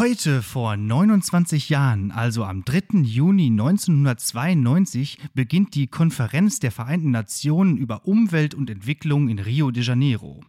[0.00, 3.00] Heute vor 29 Jahren, also am 3.
[3.02, 9.82] Juni 1992, beginnt die Konferenz der Vereinten Nationen über Umwelt und Entwicklung in Rio de
[9.82, 10.40] Janeiro.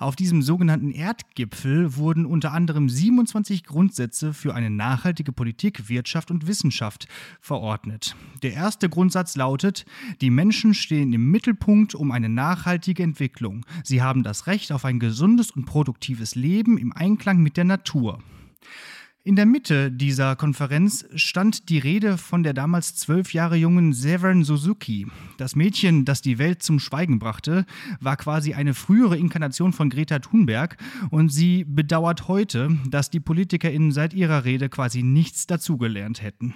[0.00, 6.46] Auf diesem sogenannten Erdgipfel wurden unter anderem 27 Grundsätze für eine nachhaltige Politik, Wirtschaft und
[6.46, 7.06] Wissenschaft
[7.42, 8.16] verordnet.
[8.42, 9.84] Der erste Grundsatz lautet,
[10.22, 13.66] die Menschen stehen im Mittelpunkt um eine nachhaltige Entwicklung.
[13.84, 18.20] Sie haben das Recht auf ein gesundes und produktives Leben im Einklang mit der Natur.
[19.26, 24.44] In der Mitte dieser Konferenz stand die Rede von der damals zwölf Jahre jungen Severn
[24.44, 25.08] Suzuki.
[25.36, 27.66] Das Mädchen, das die Welt zum Schweigen brachte,
[27.98, 30.76] war quasi eine frühere Inkarnation von Greta Thunberg
[31.10, 36.54] und sie bedauert heute, dass die PolitikerInnen seit ihrer Rede quasi nichts dazugelernt hätten.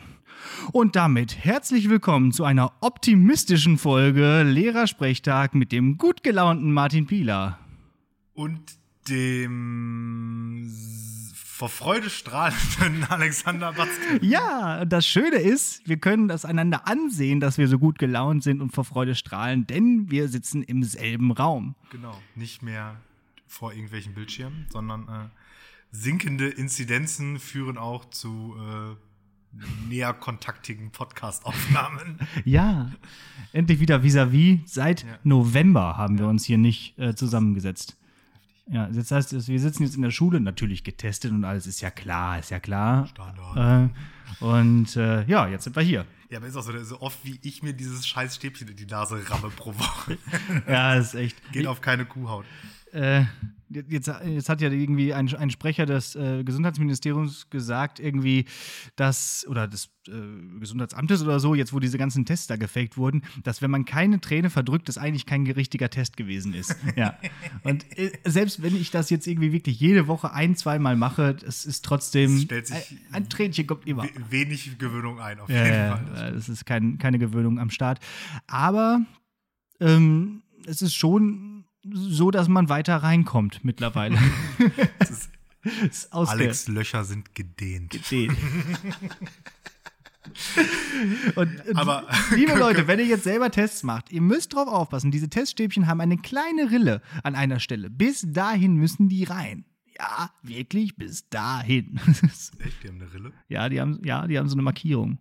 [0.70, 7.59] Und damit herzlich willkommen zu einer optimistischen Folge Lehrersprechtag mit dem gut gelaunten Martin Pieler.
[8.32, 8.60] Und
[9.09, 10.70] dem
[11.60, 14.18] vor Freude strahlenden Alexander Batzke.
[14.23, 18.62] Ja, das Schöne ist, wir können das einander ansehen, dass wir so gut gelaunt sind
[18.62, 21.74] und vor Freude strahlen, denn wir sitzen im selben Raum.
[21.90, 22.96] Genau, nicht mehr
[23.46, 25.29] vor irgendwelchen Bildschirmen, sondern äh,
[25.90, 32.20] sinkende Inzidenzen führen auch zu äh, näher kontaktigen Podcast-Aufnahmen.
[32.46, 32.90] ja,
[33.52, 34.60] endlich wieder vis-à-vis.
[34.60, 34.63] -vis.
[34.65, 35.18] Seit ja.
[35.24, 36.20] November haben ja.
[36.20, 37.99] wir uns hier nicht äh, zusammengesetzt.
[38.71, 41.90] Ja, das heißt, wir sitzen jetzt in der Schule, natürlich getestet und alles ist ja
[41.90, 43.09] klar, ist ja klar.
[43.09, 43.90] Standard.
[43.90, 46.07] Äh, und äh, ja, jetzt sind wir hier.
[46.29, 48.87] Ja, aber ist auch so, so oft wie ich mir dieses scheiß Stäbchen in die
[48.87, 50.16] Nase ramme pro Woche.
[50.68, 51.37] ja, ist echt.
[51.52, 52.45] Geht auf keine Kuhhaut.
[52.93, 53.24] Äh,
[53.73, 58.47] Jetzt, jetzt, hat ja irgendwie ein, ein Sprecher des äh, Gesundheitsministeriums gesagt, irgendwie,
[58.97, 60.10] dass, oder des äh,
[60.59, 64.21] Gesundheitsamtes oder so, jetzt wo diese ganzen Tests da gefaked wurden, dass wenn man keine
[64.21, 66.75] Träne verdrückt, das eigentlich kein richtiger Test gewesen ist.
[66.97, 67.16] ja.
[67.62, 71.65] Und äh, selbst wenn ich das jetzt irgendwie wirklich jede Woche ein, zweimal mache, es
[71.65, 72.38] ist trotzdem.
[72.38, 72.82] Sich ein,
[73.12, 74.04] ein Tränchen kommt immer.
[74.31, 76.32] Wenig Gewöhnung ein, auf ja, jeden ja, Fall.
[76.32, 78.00] Das ist kein, keine Gewöhnung am Start.
[78.49, 79.00] Aber
[79.78, 81.50] ähm, es ist schon
[81.84, 84.18] so, dass man weiter reinkommt mittlerweile.
[85.00, 85.30] ist,
[85.88, 87.91] ist Alex Löcher sind gedehnt.
[87.91, 88.36] Gedehnt.
[91.34, 95.10] und, Aber, liebe Leute, wenn ihr jetzt selber Tests macht, ihr müsst drauf aufpassen.
[95.10, 97.90] Diese Teststäbchen haben eine kleine Rille an einer Stelle.
[97.90, 99.64] Bis dahin müssen die rein.
[99.98, 102.00] Ja, wirklich bis dahin.
[102.58, 102.82] Echt?
[102.82, 103.32] Die haben eine Rille?
[103.48, 105.19] Ja, die haben, ja, die haben so eine Markierung.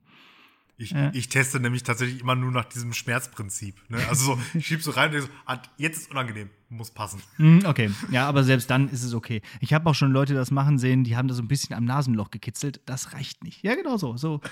[0.82, 1.12] Ich, ja.
[1.14, 3.76] ich teste nämlich tatsächlich immer nur nach diesem Schmerzprinzip.
[3.90, 3.98] Ne?
[4.08, 7.22] Also so, ich schieb so rein und denke so, ah, jetzt ist unangenehm, muss passen.
[7.38, 9.42] Mhm, okay, ja, aber selbst dann ist es okay.
[9.60, 11.84] Ich habe auch schon Leute das machen sehen, die haben da so ein bisschen am
[11.84, 12.80] Nasenloch gekitzelt.
[12.86, 13.62] Das reicht nicht.
[13.62, 14.16] Ja, genau so.
[14.16, 14.40] so.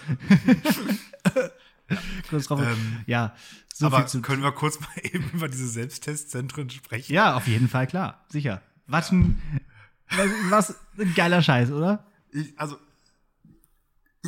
[2.29, 2.59] drauf.
[2.61, 3.33] Ähm, ja,
[3.73, 7.13] so aber viel zu können wir kurz mal eben über diese Selbsttestzentren sprechen?
[7.13, 8.25] Ja, auf jeden Fall, klar.
[8.27, 8.61] Sicher.
[8.85, 9.41] Was ein,
[10.09, 12.05] was, was ein geiler Scheiß, oder?
[12.31, 12.77] Ich, also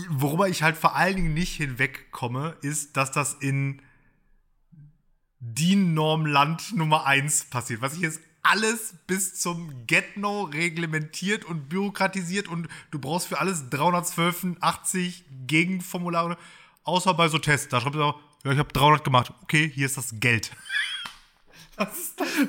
[0.10, 3.82] worüber ich halt vor allen Dingen nicht hinwegkomme, ist, dass das in
[5.40, 7.82] DIN-Norm-Land Nummer 1 passiert.
[7.82, 13.70] Was ich jetzt alles bis zum Get-No reglementiert und bürokratisiert und du brauchst für alles
[13.70, 16.38] 312, 80 Gegenformulare,
[16.84, 17.70] außer bei so Tests.
[17.70, 19.34] Da schreibt er auch, ja, ich habe 300 gemacht.
[19.44, 20.52] Okay, hier ist das Geld.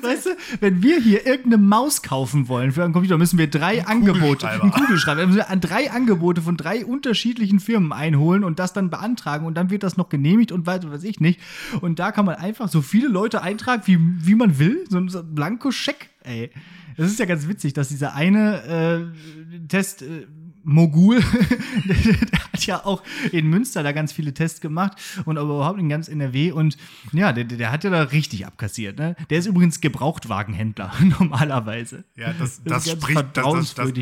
[0.01, 3.79] Weißt du, wenn wir hier irgendeine Maus kaufen wollen für einen Computer, müssen wir drei
[3.79, 8.73] ein Angebote, einen Kugelschreiber, müssen wir drei Angebote von drei unterschiedlichen Firmen einholen und das
[8.73, 11.39] dann beantragen und dann wird das noch genehmigt und weiß, weiß ich nicht.
[11.81, 14.85] Und da kann man einfach so viele Leute eintragen, wie, wie man will.
[14.89, 16.51] So ein Blankoscheck, ey.
[16.97, 19.13] Das ist ja ganz witzig, dass dieser eine
[19.55, 20.01] äh, Test.
[20.01, 20.27] Äh,
[20.63, 21.19] Mogul,
[21.85, 25.89] der hat ja auch in Münster da ganz viele Tests gemacht und aber überhaupt in
[25.89, 26.77] ganz NRW und
[27.11, 28.97] ja, der, der hat ja da richtig abkassiert.
[28.97, 29.15] Ne?
[29.29, 32.03] Der ist übrigens Gebrauchtwagenhändler normalerweise.
[32.15, 33.93] Ja, das, das, das spricht, das, das,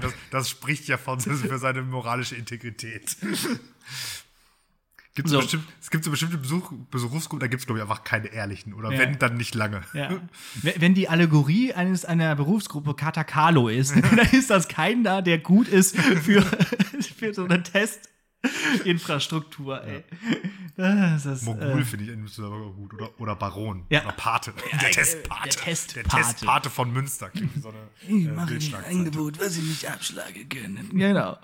[0.00, 3.16] das, das, spricht ja von für seine moralische Integrität.
[5.14, 5.40] Gibt's so.
[5.40, 8.72] bestimmt, es gibt so bestimmte Besuch, Berufsgruppen, da gibt es, glaube ich, einfach keine ehrlichen.
[8.72, 8.98] Oder ja.
[8.98, 9.82] wenn, dann nicht lange.
[9.92, 10.22] Ja.
[10.62, 15.68] Wenn die Allegorie eines einer Berufsgruppe Katakalo ist, dann ist das kein da, der gut
[15.68, 16.42] ist für,
[17.16, 18.08] für so einen Test.
[18.84, 20.04] Infrastruktur, ey.
[20.76, 22.94] Das ist, Mogul äh, finde ich aber gut.
[22.94, 23.84] Oder, oder Baron.
[23.90, 24.02] Ja.
[24.04, 24.52] Oder Pate.
[24.80, 25.42] Der Testpate.
[25.44, 26.08] Der Testpate.
[26.08, 27.30] Der Testpate von Münster.
[27.30, 27.78] Klingt wie so eine
[28.08, 30.88] Ich äh, mache ein Angebot, was Sie nicht abschlagen können.
[30.92, 31.36] Genau.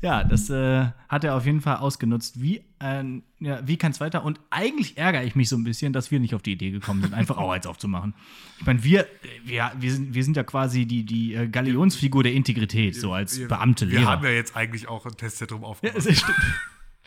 [0.00, 2.40] Ja, das äh, hat er auf jeden Fall ausgenutzt.
[2.40, 3.04] Wie, äh,
[3.40, 4.24] ja, wie kann es weiter?
[4.24, 7.02] Und eigentlich ärgere ich mich so ein bisschen, dass wir nicht auf die Idee gekommen
[7.02, 8.14] sind, einfach Auheits aufzumachen.
[8.58, 9.06] Ich meine, wir,
[9.44, 13.38] wir, wir, sind, wir sind ja quasi die, die äh, Galionsfigur der Integrität, so als
[13.38, 14.00] wir, Beamte, Lehrer.
[14.00, 15.96] Wir haben ja jetzt eigentlich auch ein Testzentrum aufgemacht.
[15.96, 16.38] Ja, das stimmt.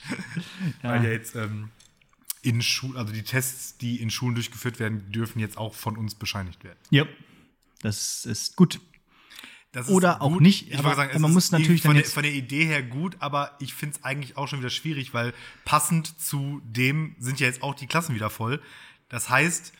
[0.82, 1.70] Weil ja jetzt ähm,
[2.42, 6.16] in Schulen, also die Tests, die in Schulen durchgeführt werden, dürfen jetzt auch von uns
[6.16, 6.80] bescheinigt werden.
[6.90, 7.06] Ja,
[7.82, 8.80] das ist gut.
[9.72, 10.42] Das Oder auch gut.
[10.42, 12.84] nicht, Ich aber sagen, es man ist muss natürlich von, der, von der Idee her
[12.84, 15.34] gut, aber ich finde es eigentlich auch schon wieder schwierig, weil
[15.64, 18.62] passend zu dem sind ja jetzt auch die Klassen wieder voll.
[19.08, 19.72] Das heißt,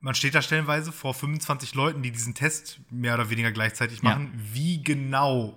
[0.00, 4.10] man steht da stellenweise vor 25 Leuten, die diesen Test mehr oder weniger gleichzeitig Ja.
[4.10, 4.32] machen.
[4.52, 5.56] Wie genau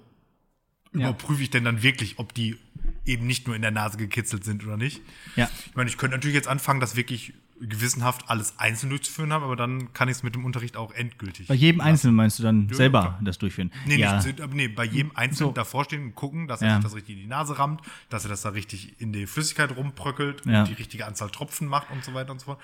[0.94, 1.10] Ja.
[1.10, 2.58] überprüfe ich denn dann wirklich, ob die
[3.06, 5.02] eben nicht nur in der Nase gekitzelt sind oder nicht?
[5.36, 5.50] Ja.
[5.66, 9.55] Ich meine, ich könnte natürlich jetzt anfangen, das wirklich gewissenhaft alles einzeln durchzuführen haben, aber
[9.55, 11.47] dann kann ich es mit dem Unterricht auch endgültig.
[11.47, 13.19] Bei jedem Einzelnen meinst du dann Ja, selber klar.
[13.23, 13.71] das durchführen?
[13.85, 14.21] Nee, ja.
[14.21, 15.53] nicht, nee, bei jedem Einzelnen So.
[15.53, 16.75] davor stehen und gucken, dass er Ja.
[16.75, 19.75] sich das richtig in die Nase rammt, dass er das da richtig in die Flüssigkeit
[19.75, 20.61] rumbröckelt Ja.
[20.61, 22.59] und die richtige Anzahl Tropfen macht und so weiter und so fort.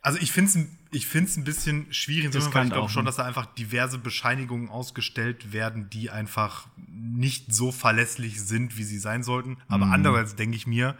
[0.00, 0.58] Also ich finde es
[0.90, 3.98] ich find's ein bisschen schwierig, insofern, weil ich glaube auch, schon, dass da einfach diverse
[3.98, 9.58] Bescheinigungen ausgestellt werden, die einfach nicht so verlässlich sind, wie sie sein sollten.
[9.68, 9.92] Aber Mhm.
[9.92, 10.96] andererseits denke ich mir,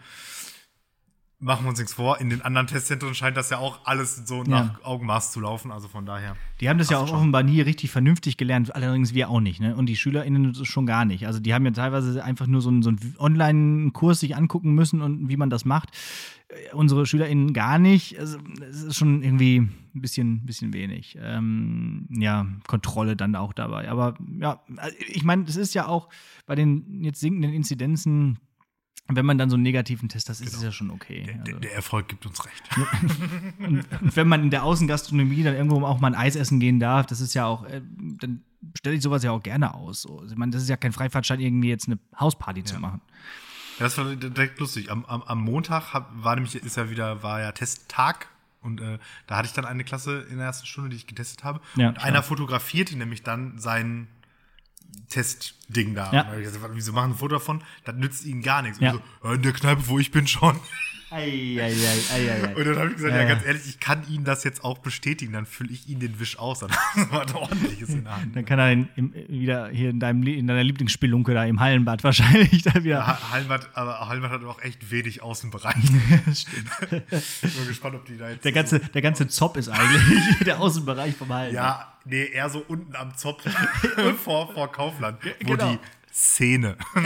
[1.40, 4.42] machen wir uns nichts vor, in den anderen Testzentren scheint das ja auch alles so
[4.42, 5.70] nach Augenmaß zu laufen.
[5.70, 6.36] Also von daher.
[6.60, 7.16] Die haben das ja auch schon.
[7.16, 9.76] offenbar nie richtig vernünftig gelernt, allerdings wir auch nicht, ne?
[9.76, 11.26] Und die SchülerInnen schon gar nicht.
[11.26, 15.00] Also die haben ja teilweise einfach nur so einen, so einen Online-Kurs sich angucken müssen
[15.00, 15.90] und wie man das macht.
[16.48, 18.18] Äh, Unsere SchülerInnen gar nicht.
[18.18, 18.38] Also
[18.68, 21.16] es ist schon irgendwie ein bisschen, bisschen wenig.
[21.20, 23.88] Ähm, ja, Kontrolle dann auch dabei.
[23.88, 26.08] Aber ja, also ich meine, es ist ja auch
[26.46, 28.38] bei den jetzt sinkenden Inzidenzen,
[29.16, 31.22] wenn man dann so einen negativen Test hat, ist es ja schon okay.
[31.22, 31.60] Der, Also.
[31.60, 32.62] der Erfolg gibt uns recht.
[33.58, 37.06] Und wenn man in der Außengastronomie dann irgendwo auch mal ein Eis essen gehen darf,
[37.06, 37.80] das ist ja auch, äh,
[38.20, 38.42] dann
[38.76, 40.02] stelle ich sowas ja auch gerne aus.
[40.02, 40.18] So.
[40.20, 43.00] Also Ich meine, das ist ja kein Freifahrtschein, irgendwie jetzt eine Hausparty zu machen.
[43.78, 44.90] Ja, das war direkt lustig.
[44.90, 48.28] Am, am, am Montag hab, war nämlich, ist ja wieder, war ja Testtag.
[48.60, 51.44] Und äh, da hatte ich dann eine Klasse in der ersten Stunde, die ich getestet
[51.44, 51.60] habe.
[51.76, 52.06] Ja, und klar.
[52.06, 54.08] einer fotografierte nämlich dann sein
[55.08, 56.12] Testding da.
[56.12, 56.22] Ja.
[56.22, 57.62] Und da gesagt, wieso machen ein Foto davon?
[57.84, 58.78] Das nützt ihnen gar nichts.
[58.78, 58.92] Und Ja.
[58.92, 60.58] so, "Ja, in der Kneipe, wo ich bin, schon.
[61.10, 61.72] Eieiei.
[62.54, 63.28] Und dann habe ich gesagt, Ja, ja, ja.
[63.34, 65.32] ganz ehrlich, ich kann Ihnen das jetzt auch bestätigen.
[65.32, 66.58] Dann fülle ich Ihnen den Wisch aus.
[66.58, 66.70] Dann
[67.12, 68.36] hat er ordentliches in der Hand.
[68.36, 72.04] Dann kann er in, im, wieder hier in, deinem, in deiner Lieblingsspelunke da im Hallenbad
[72.04, 73.06] wahrscheinlich da wieder.
[73.06, 75.76] Ha- Hallenbad, aber Hallenbad hat auch echt wenig Außenbereich.
[77.10, 78.44] Ich bin gespannt, ob die da jetzt.
[78.44, 81.54] Der ganze, der ganze Zopp ist eigentlich der Außenbereich vom Hallenbad.
[81.54, 83.44] Ja, nee, eher so unten am Zopf
[84.24, 85.72] vor, vor Kaufland, wo genau.
[85.72, 85.78] die
[86.12, 86.76] Szene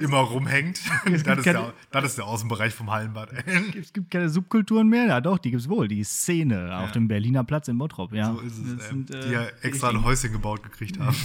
[0.00, 0.80] immer rumhängt.
[1.04, 3.30] Das ist, keine- der, das ist der Außenbereich vom Hallenbad.
[3.78, 5.88] Es gibt keine Subkulturen mehr, ja doch, die gibt's wohl.
[5.88, 8.32] Die Szene auf dem Berliner Platz in Bottrop, ja.
[8.34, 10.02] So ist es, sind, äh, die ja extra ein.
[10.02, 11.16] Häuschen gebaut gekriegt haben.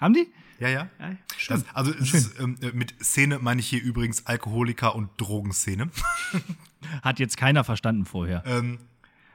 [0.00, 0.26] Haben die?
[0.58, 0.88] Ja, ja.
[0.98, 1.10] Ja,
[1.48, 5.90] Das, also es ist, ähm, äh, mit Szene meine ich hier übrigens Alkoholiker- und Drogenszene.
[7.02, 8.42] Hat jetzt keiner verstanden vorher.
[8.46, 8.78] ähm,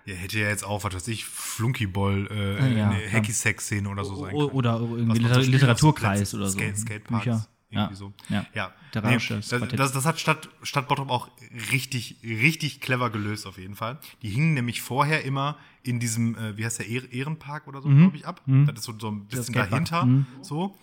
[0.06, 3.12] ja, hätte ja jetzt auch, was weiß ich, Flunkyball, äh, ja, eine ja.
[3.12, 4.50] Hacky-Sack-Szene oder so sein können.
[4.50, 6.58] Oder irgendwie Liter Literaturkreis oder so.
[6.58, 7.48] Skate, Skateparks, Bücher.
[7.70, 7.96] irgendwie Ja.
[7.96, 8.14] so.
[8.30, 8.46] Ja.
[8.54, 8.72] Ja.
[8.94, 11.30] Der Nee, das das, das, hat Stadt, Stadt Bottrop auch
[11.72, 14.00] richtig, richtig clever gelöst, auf jeden Fall.
[14.22, 17.88] Die hingen nämlich vorher immer in diesem, äh, wie heißt der, Ehr- Ehrenpark oder so,
[17.90, 18.42] glaube ich, ab.
[18.46, 20.06] Das ist so, so ein bisschen dahinter.
[20.06, 20.26] Mhm.
[20.42, 20.76] So.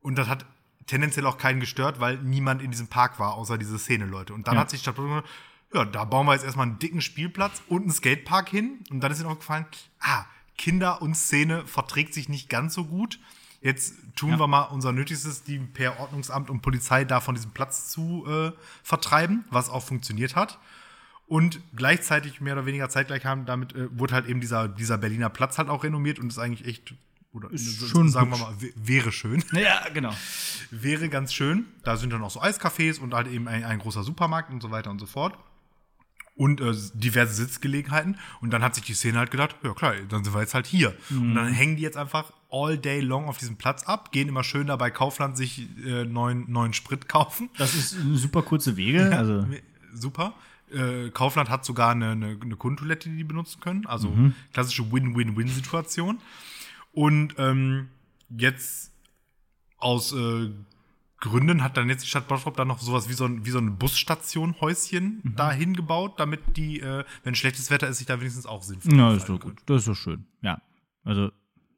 [0.00, 0.46] Und das hat
[0.86, 4.32] tendenziell auch keinen gestört, weil niemand in diesem Park war, außer diese Szene-Leute.
[4.32, 4.60] Und dann Ja.
[4.60, 5.28] hat sich Stadt Bottrop gesagt,
[5.74, 8.78] ja, da bauen wir jetzt erstmal einen dicken Spielplatz und einen Skatepark hin.
[8.90, 9.66] Und dann ist ihnen aufgefallen,
[10.00, 10.24] ah,
[10.56, 13.18] Kinder und Szene verträgt sich nicht ganz so gut.
[13.60, 14.38] Jetzt tun Ja.
[14.38, 18.52] wir mal unser Nötigstes, die per Ordnungsamt und Polizei da von diesem Platz zu äh,
[18.82, 20.58] vertreiben, was auch funktioniert hat.
[21.26, 25.28] Und gleichzeitig, mehr oder weniger zeitgleich haben, damit äh, wurde halt eben dieser, dieser Berliner
[25.28, 26.94] Platz halt auch renommiert und ist eigentlich echt,
[27.32, 29.42] oder so- schon sagen wir mal, wäre schön.
[29.52, 30.14] Ja, genau.
[30.70, 31.66] wäre ganz schön.
[31.82, 34.70] Da sind dann auch so Eiscafés und halt eben ein, ein großer Supermarkt und so
[34.70, 35.36] weiter und so fort.
[36.36, 38.18] Und äh, diverse Sitzgelegenheiten.
[38.42, 40.66] Und dann hat sich die Szene halt gedacht, ja klar, dann sind wir jetzt halt
[40.66, 40.94] hier.
[41.10, 44.44] Und dann hängen die jetzt einfach all day long auf diesem Platz ab, gehen immer
[44.44, 47.48] schön da bei Kaufland sich äh, neuen, neuen Sprit kaufen.
[47.56, 49.16] Das ist super kurze Wege.
[49.16, 49.46] Also,
[49.94, 50.34] Super.
[50.70, 53.86] Äh, Kaufland hat sogar eine, eine, eine Kundentoilette, die die benutzen können.
[53.86, 54.34] Also Mhm.
[54.52, 56.18] klassische Win-Win-Win-Situation.
[56.92, 57.88] Und ähm,
[58.36, 58.90] jetzt
[59.78, 60.50] aus äh,
[61.18, 63.58] Gründen hat dann jetzt die Stadt Bottrop dann noch sowas wie so ein, wie so
[63.58, 65.36] ein Busstation-Häuschen Mhm.
[65.36, 69.14] da hingebaut, damit die, äh, wenn schlechtes Wetter ist, sich da wenigstens auch sinnvoll na,
[69.14, 69.56] ist doch gut.
[69.66, 70.26] Das ist doch schön.
[70.42, 70.60] Ja.
[71.04, 71.30] Also,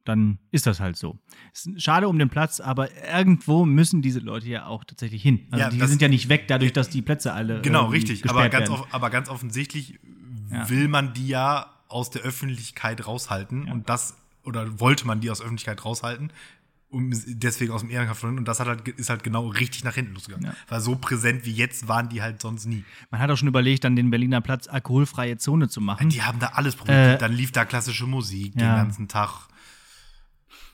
[0.04, 1.18] dann ist das halt so.
[1.76, 5.46] Schade um den Platz, aber irgendwo müssen diese Leute ja auch tatsächlich hin.
[5.50, 7.60] Also, Ja, die sind ja nicht weg, dadurch, dass die Plätze alle.
[7.60, 8.28] Genau, irgendwie richtig.
[8.30, 8.80] Aber ganz, werden.
[8.82, 9.98] off aber ganz offensichtlich
[10.50, 10.68] Ja.
[10.70, 15.38] will man die ja aus der Öffentlichkeit raushalten und das oder wollte man die aus
[15.38, 16.32] der Öffentlichkeit raushalten,
[16.90, 20.14] um deswegen aus dem Ehrenkampf und das hat halt, ist halt genau richtig nach hinten
[20.14, 20.46] losgegangen.
[20.46, 20.54] Ja.
[20.68, 22.84] Weil so präsent wie jetzt waren die halt sonst nie.
[23.10, 26.08] Man hat auch schon überlegt, dann den Berliner Platz alkoholfreie Zone zu machen.
[26.08, 27.16] Die haben da alles probiert.
[27.16, 28.76] Äh, Dann lief da klassische Musik den ja.
[28.76, 29.48] ganzen Tag.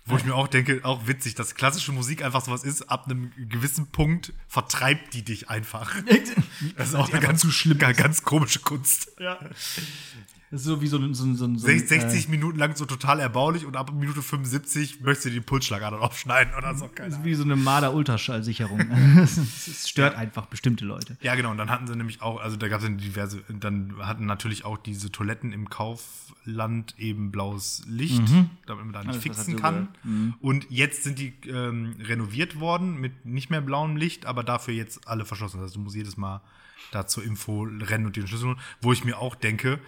[0.06, 3.32] Wo ich mir auch denke, auch witzig, dass klassische Musik einfach sowas ist, ab einem
[3.48, 5.94] gewissen Punkt vertreibt die dich einfach.
[6.76, 7.44] Das ist auch eine ganz,
[7.96, 9.10] ganz komische Kunst.
[9.18, 9.38] Ja.
[10.54, 11.12] Das ist so wie so ein.
[11.14, 15.00] So, so, so, ein, 60, 60 Minuten lang so total erbaulich und ab Minute 75
[15.00, 16.84] möchtest du den Pulsschlagadern aufschneiden oder so.
[16.84, 18.78] Äh, Keine ist wie so eine Marder-Ultraschallsicherung.
[19.24, 21.16] Es stört einfach bestimmte Leute.
[21.22, 21.50] Ja, genau.
[21.50, 24.78] Und dann hatten sie nämlich auch, also da gab es diverse, dann hatten natürlich auch
[24.78, 28.22] diese Toiletten im Kaufland eben blaues Licht,
[28.66, 29.10] damit man da nicht Mhm.
[29.10, 29.88] Alles, fixen kann.
[30.04, 30.34] Mhm.
[30.40, 35.08] Und jetzt sind die ähm, renoviert worden mit nicht mehr blauem Licht, aber dafür jetzt
[35.08, 35.58] alle verschlossen.
[35.58, 36.42] Also du musst jedes Mal
[36.92, 38.60] da zur Info rennen und den Schlüssel holen.
[38.80, 39.80] Wo ich mir auch denke,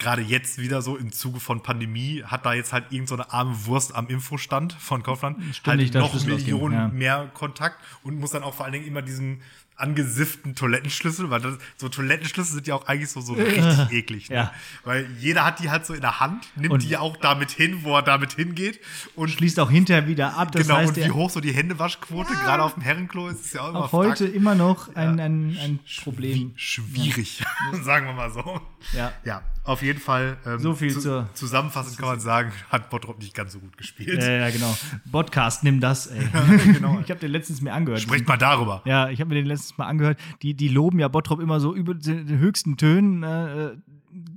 [0.00, 3.32] gerade jetzt wieder so im Zuge von Pandemie hat da jetzt halt irgend so eine
[3.32, 6.88] arme Wurst am Infostand von Kaufland Ständig halt noch Millionen ja.
[6.88, 9.40] mehr Kontakt und muss dann auch vor allen Dingen immer diesen
[9.80, 14.28] angesifften Toilettenschlüssel, weil das, so Toilettenschlüssel sind ja auch eigentlich so, so richtig eklig.
[14.28, 14.36] Ne?
[14.36, 14.52] Ja.
[14.84, 17.80] Weil jeder hat die halt so in der Hand, nimmt Und- die auch damit hin,
[17.82, 18.78] wo er damit hingeht.
[19.16, 20.52] Und Schließt auch hinterher wieder ab.
[20.52, 23.52] Das genau, heißt, und wie hoch so die Händewaschquote, gerade auf dem Herrenklo, ist es
[23.54, 26.52] ja auch immer auch heute frag- immer noch ein, ein, ein Problem.
[26.56, 27.42] schwierig,
[27.82, 28.60] sagen wir mal so.
[28.92, 29.12] Ja.
[29.24, 30.36] Ja, auf jeden Fall.
[30.44, 34.22] ähm, So viel zur- Zusammenfassend kann man sagen, hat Bottrop nicht ganz so gut gespielt.
[34.22, 34.76] Ja, ja, genau.
[35.10, 36.26] Podcast, nimm das, ey.
[36.72, 37.00] genau.
[37.04, 38.00] Ich habe den letztens mir angehört.
[38.00, 38.82] Sprecht mal darüber.
[38.84, 40.18] Ja, ich habe mir den letztens mal angehört.
[40.42, 43.22] Die, die loben ja Bottrop immer so über den höchsten Tönen.
[43.22, 43.70] Äh,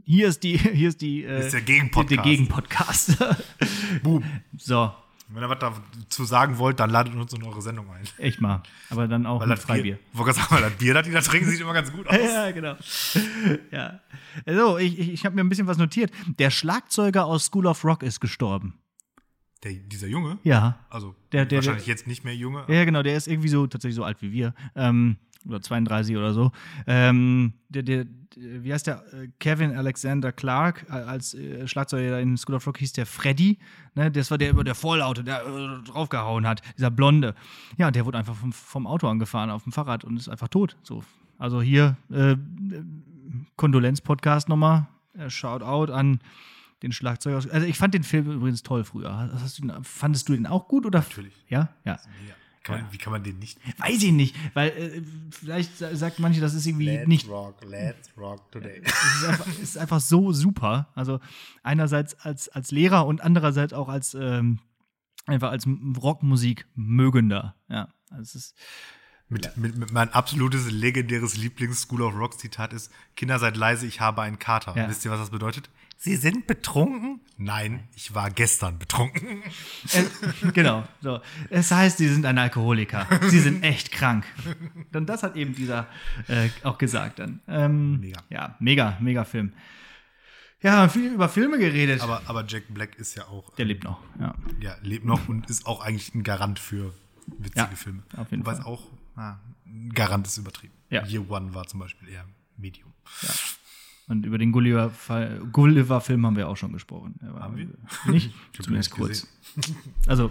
[0.06, 1.24] hier ist die, hier ist die.
[1.24, 2.12] Äh, ist der Gegenpodcast.
[2.12, 3.18] Der Gegenpodcast.
[4.04, 4.24] Boom.
[4.58, 4.92] so,
[5.34, 8.04] Wenn ihr was dazu sagen wollt, dann ladet uns in eure Sendung ein.
[8.18, 8.62] echt mal.
[8.90, 9.96] Aber dann auch Weil mit Freibier.
[9.96, 12.08] Bier, wollte gerade sagen, weil das Bier, das die da trinken, sieht immer ganz gut
[12.10, 12.16] aus.
[12.18, 12.76] Ja, genau.
[13.72, 14.00] ja.
[14.46, 16.12] So, ich, ich, ich habe mir ein bisschen was notiert.
[16.40, 18.80] Der Schlagzeuger aus School of Rock ist gestorben.
[19.64, 20.78] Der, dieser Junge, Ja.
[20.90, 22.66] also Der- der- wahrscheinlich jetzt nicht mehr Junge.
[22.68, 24.54] Ja, genau, der ist irgendwie so tatsächlich so alt wie wir.
[24.76, 26.52] Ähm, oder 32 oder so.
[26.88, 29.04] Ähm, der, der, der, wie heißt der?
[29.14, 33.60] Äh, Kevin Alexander Clark äh, als äh, Schlagzeuger in School of Rock hieß der Freddy.
[33.96, 34.12] Ne?
[34.12, 37.36] Das war der über der Vorlaute, der äh, draufgehauen hat, dieser Blonde.
[37.78, 40.78] Ja, der wurde einfach vom, vom Auto angefahren auf dem Fahrrad und ist einfach tot.
[40.84, 41.04] So.
[41.38, 42.36] Also hier äh,
[43.56, 44.88] Kondolenz-Podcast nochmal.
[45.28, 46.20] Shoutout an
[46.82, 47.36] den Schlagzeuger.
[47.38, 49.30] Also ich fand den Film übrigens toll früher.
[49.36, 51.00] Hast du, ihn- fandest du den auch gut oder?
[51.00, 51.34] Natürlich.
[51.48, 51.94] Ja, ja.
[52.28, 52.34] Ja.
[52.64, 53.60] Kann man, Wie kann man den nicht?
[53.78, 55.02] Weiß ich nicht, weil äh,
[55.32, 57.28] vielleicht sa- sagt manche, das ist irgendwie nicht.
[57.28, 58.82] rock, let's rock today.
[58.86, 60.88] Es ist einfach, ist einfach so super.
[60.96, 61.20] Also
[61.62, 64.60] einerseits als, als Lehrer und andererseits auch als ähm,
[65.26, 65.68] einfach als
[66.02, 67.56] Rockmusik mögender.
[67.68, 68.56] Ja, also es ist
[69.34, 74.22] Mit, mit, mit mein absolutes legendäres Lieblings-School of Rock-Zitat ist: Kinder, seid leise, ich habe
[74.22, 74.74] einen Kater.
[74.78, 74.88] Ja.
[74.88, 75.70] Wisst ihr, was das bedeutet?
[75.98, 77.22] Sie sind betrunken?
[77.38, 79.42] Nein, ich war gestern betrunken.
[79.94, 80.84] äh, genau.
[81.02, 81.22] So.
[81.50, 83.08] Es heißt, sie sind ein Alkoholiker.
[83.30, 84.26] Sie sind echt krank.
[84.94, 85.88] Und das hat eben dieser
[86.28, 87.40] äh, auch gesagt dann.
[87.48, 88.22] Ähm, Mega.
[88.30, 89.54] Ja, mega, mega Film.
[90.62, 92.02] Ja, viel über Filme geredet.
[92.02, 94.00] Aber, aber Jack Black ist ja auch, Der lebt noch.
[94.20, 94.36] Ja.
[94.60, 96.94] ja, lebt noch und ist auch eigentlich ein Garant für
[97.38, 98.04] witzige Ja, Filme.
[98.18, 98.62] auf jeden Wobei Fall.
[98.62, 98.88] es auch,
[99.66, 100.74] ein Garant ist übertrieben.
[100.90, 101.06] Ja.
[101.06, 102.26] Year One war zum Beispiel eher
[102.58, 102.92] Medium.
[104.08, 107.16] Und über den Gulliver-Film haben wir auch schon gesprochen.
[107.40, 107.68] Haben wir?
[108.12, 108.34] Nicht?
[108.60, 109.28] Zumindest kurz.
[110.08, 110.30] Also,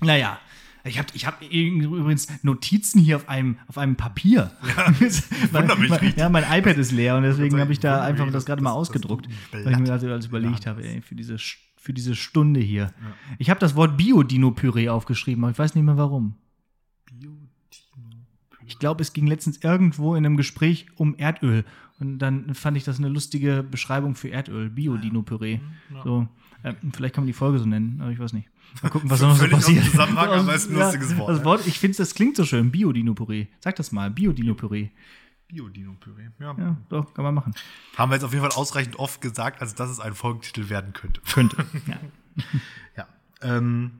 [0.00, 0.38] naja.
[0.84, 4.52] Ich habe ich hab übrigens Notizen hier auf einem, auf einem Papier.
[4.76, 8.46] Ja, mich mein, ja, mein iPad ist leer und deswegen habe ich da einfach das
[8.46, 11.38] gerade mal ausgedruckt, weil ich mir also alles überlegt habe, ey, für diese,
[11.86, 12.92] für diese Stunde hier.
[13.38, 16.34] Ich habe das Wort Biodino-Püree aufgeschrieben, aber ich weiß nicht mehr warum.
[18.66, 21.64] Ich glaube, es ging letztens irgendwo in einem Gespräch um Erdöl.
[22.00, 25.60] Und dann fand ich das eine lustige Beschreibung für Erdöl, Biodino-Püree.
[26.02, 26.26] So,
[26.64, 28.48] äh, vielleicht kann man die Folge so nennen, aber ich weiß nicht.
[28.82, 29.84] Mal gucken, was da noch so passiert.
[29.84, 31.44] Zusammenhang, aber ist ein lustiges Wort, Das ja.
[31.44, 32.72] Wort ich finde, das klingt so schön.
[32.72, 33.46] Biodino-Püree.
[33.60, 34.88] Sag das mal, Biodino-Püree.
[35.48, 36.28] Biodino-Püree.
[36.40, 36.54] Ja.
[36.58, 37.54] Ja, doch, kann man machen.
[37.96, 40.92] Haben wir jetzt auf jeden Fall ausreichend oft gesagt, als dass es ein Folgentitel werden
[40.92, 41.20] könnte.
[41.32, 41.64] Könnte.
[41.86, 41.98] Ja,
[42.96, 43.06] Ja.
[43.42, 43.92] Ähm,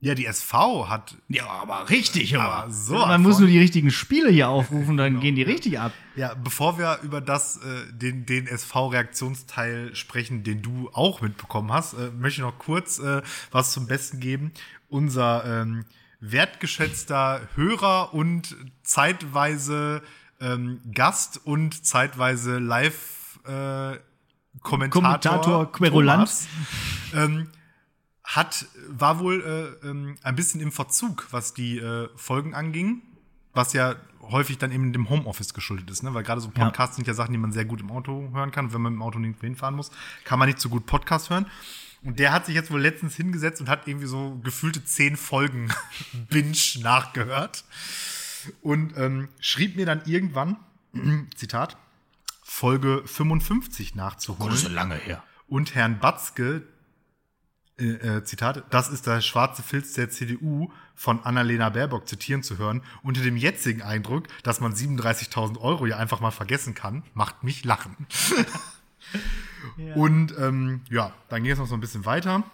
[0.00, 1.16] ja, die SV hat.
[1.28, 2.54] ja aber richtig, aber.
[2.54, 5.92] Aber so man muss nur die richtigen Spiele hier aufrufen, dann gehen die richtig ab.
[6.14, 11.94] Ja, bevor wir über das, äh, den, den SV-Reaktionsteil sprechen, den du auch mitbekommen hast,
[11.94, 14.52] äh, möchte ich noch kurz äh, was zum Besten geben.
[14.88, 15.84] Unser ähm,
[16.20, 20.02] wertgeschätzter Hörer und zeitweise
[20.40, 23.98] ähm, Gast und zeitweise Live äh,
[24.62, 26.30] Kommentator, Kommentator Querulant.
[27.14, 27.48] Ähm,
[28.24, 33.00] hat, war wohl äh, ähm, ein bisschen im Verzug, was die äh, Folgen anging,
[33.54, 36.12] was ja häufig dann eben dem Homeoffice geschuldet ist, ne?
[36.12, 36.66] weil gerade so Ja.
[36.66, 38.74] Podcasts sind ja Sachen, die man sehr gut im Auto hören kann.
[38.74, 39.90] Wenn man im Auto nirgendwo hinfahren muss,
[40.24, 41.46] kann man nicht so gut Podcast hören.
[42.02, 45.72] Und der hat sich jetzt wohl letztens hingesetzt und hat irgendwie so gefühlte zehn Folgen
[46.28, 47.64] Binge nachgehört
[48.62, 50.56] und ähm, schrieb mir dann irgendwann,
[51.36, 51.76] Zitat,
[52.42, 55.22] Folge 55 nachzuholen lange her.
[55.48, 56.62] und Herrn Batzke,
[57.78, 62.58] äh, äh, Zitat, das ist der schwarze Filz der CDU von Annalena Baerbock zitieren zu
[62.58, 67.44] hören, unter dem jetzigen Eindruck, dass man 37.000 Euro ja einfach mal vergessen kann, macht
[67.44, 67.96] mich lachen.
[69.76, 69.94] Ja.
[69.94, 72.44] Und ähm, ja, dann ging es noch so ein bisschen weiter.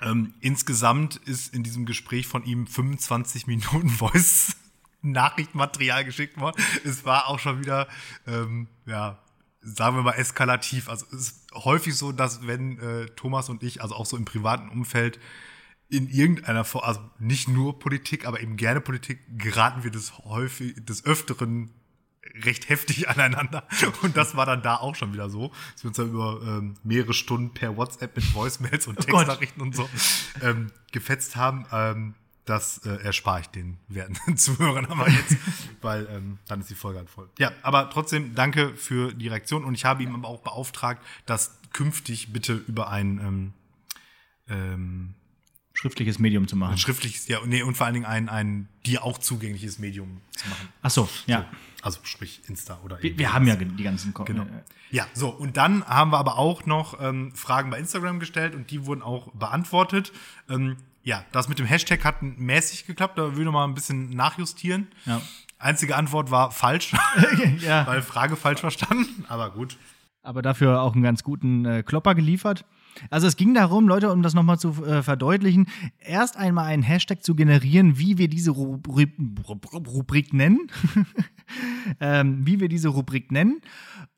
[0.00, 4.56] Ähm, insgesamt ist in diesem Gespräch von ihm 25 Minuten Voice
[5.02, 6.62] Nachrichtenmaterial geschickt worden.
[6.84, 7.88] Es war auch schon wieder,
[8.26, 9.18] ähm, ja,
[9.60, 10.88] sagen wir mal, eskalativ.
[10.88, 14.24] Also es ist häufig so, dass wenn äh, Thomas und ich, also auch so im
[14.24, 15.18] privaten Umfeld,
[15.88, 20.74] in irgendeiner Form, also nicht nur Politik, aber eben gerne Politik, geraten wir des häufig,
[20.84, 21.70] des Öfteren
[22.34, 23.66] recht heftig aneinander.
[24.02, 26.74] Und das war dann da auch schon wieder so, dass wir uns dann über ähm,
[26.82, 29.88] mehrere Stunden per WhatsApp mit Voicemails und oh Textnachrichten oh und so
[30.40, 31.66] ähm, gefetzt haben.
[31.70, 35.36] Ähm, das äh, erspare ich den werdenden Zuhörern aber jetzt,
[35.80, 37.28] weil ähm, dann ist die Folge halt voll.
[37.38, 41.58] Ja, aber trotzdem danke für die Reaktion und ich habe ihm aber auch beauftragt, das
[41.72, 43.52] künftig bitte über ein ähm,
[44.48, 45.14] ähm,
[45.74, 46.72] schriftliches Medium zu machen.
[46.72, 50.48] Ein schriftliches, ja, nee, und vor allen Dingen ein, ein dir auch zugängliches Medium zu
[50.48, 50.68] machen.
[50.82, 51.40] Ach so, ja.
[51.40, 51.46] So,
[51.82, 54.46] also sprich Insta oder Wir, wir haben ja die ganzen Ko Genau.
[54.90, 58.70] Ja, so, und dann haben wir aber auch noch ähm, Fragen bei Instagram gestellt und
[58.70, 60.12] die wurden auch beantwortet.
[60.48, 63.74] Ähm, ja, das mit dem Hashtag hat mäßig geklappt, da würde ich noch mal ein
[63.74, 64.88] bisschen nachjustieren.
[65.04, 65.20] Ja.
[65.58, 66.92] Einzige Antwort war falsch,
[67.60, 67.86] ja.
[67.86, 69.76] weil Frage falsch verstanden, aber gut.
[70.22, 72.64] Aber dafür auch einen ganz guten äh, Klopper geliefert.
[73.10, 75.66] Also es ging darum, Leute, um das nochmal zu äh, verdeutlichen,
[75.98, 79.14] erst einmal einen Hashtag zu generieren, wie wir diese Rubrik,
[79.48, 80.70] Rubrik nennen.
[82.00, 83.60] ähm, wie wir diese Rubrik nennen.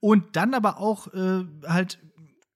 [0.01, 1.99] Und dann aber auch äh, halt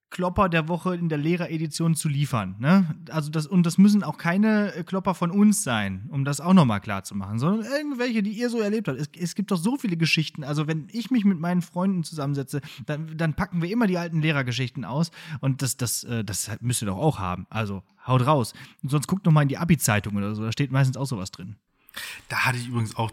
[0.09, 2.55] Klopper der Woche in der Lehreredition zu liefern.
[2.59, 2.95] Ne?
[3.09, 6.53] Also das, und das müssen auch keine äh, Klopper von uns sein, um das auch
[6.53, 8.99] nochmal klar zu machen, sondern irgendwelche, die ihr so erlebt habt.
[8.99, 10.43] Es, es, gibt doch so viele Geschichten.
[10.43, 14.21] Also wenn ich mich mit meinen Freunden zusammensetze, dann, dann packen wir immer die alten
[14.21, 15.11] Lehrergeschichten aus
[15.41, 17.45] und das, das, äh, das müsst ihr doch auch haben.
[17.49, 18.53] Also haut raus.
[18.81, 21.31] Und sonst guckt noch mal in die Abi-Zeitung oder so, da steht meistens auch sowas
[21.31, 21.55] drin.
[22.29, 23.11] Da hatte ich übrigens auch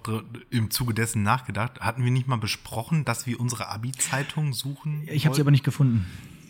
[0.51, 1.81] im Zuge dessen nachgedacht.
[1.81, 5.03] Hatten wir nicht mal besprochen, dass wir unsere Abi-Zeitung suchen?
[5.07, 6.07] Ich habe sie aber nicht gefunden.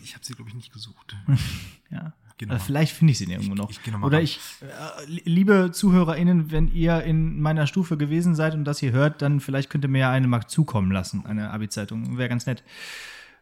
[0.06, 1.16] Ich habe sie, glaube ich, nicht gesucht.
[1.90, 2.12] ja.
[2.48, 3.70] Also vielleicht finde ich sie irgendwo noch.
[3.70, 8.64] Ich, ich Oder ich, äh, liebe ZuhörerInnen, wenn ihr in meiner Stufe gewesen seid und
[8.64, 12.18] das hier hört, dann vielleicht könnt ihr mir ja eine mal zukommen lassen, eine Abi-Zeitung.
[12.18, 12.62] Wäre ganz nett.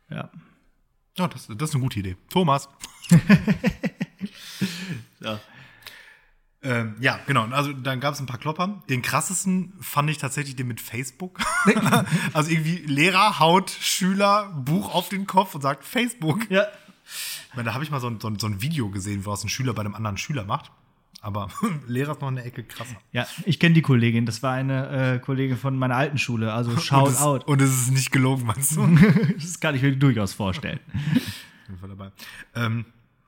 [0.09, 0.31] Ja.
[1.19, 2.17] Ja, das, das ist eine gute Idee.
[2.31, 2.69] Thomas.
[5.21, 5.41] ja.
[6.65, 7.45] Ähm, ja, genau.
[7.51, 8.83] Also dann gab es ein paar Klopper.
[8.89, 11.39] Den krassesten fand ich tatsächlich den mit Facebook.
[12.33, 16.51] also irgendwie Lehrer haut Schüler Buch auf den Kopf und sagt Facebook.
[16.51, 16.67] Ja.
[17.05, 19.31] Ich meine, da habe ich mal so ein, so, ein, so ein Video gesehen, wo
[19.31, 20.73] das ein Schüler bei einem anderen Schüler macht.
[21.21, 21.49] Aber
[21.87, 22.97] Lehrer ist noch eine Ecke krasser.
[23.13, 24.25] Ja, ich kenne die Kollegin.
[24.25, 26.53] Das war eine äh, Kollegin von meiner alten Schule.
[26.53, 27.45] Also shout und out.
[27.45, 28.87] Und es ist nicht gelogen, meinst du?
[29.35, 30.81] das kann ich mir durchaus vorstellen.
[30.89, 32.11] Auf jeden Fall dabei.
[32.55, 32.87] Ähm,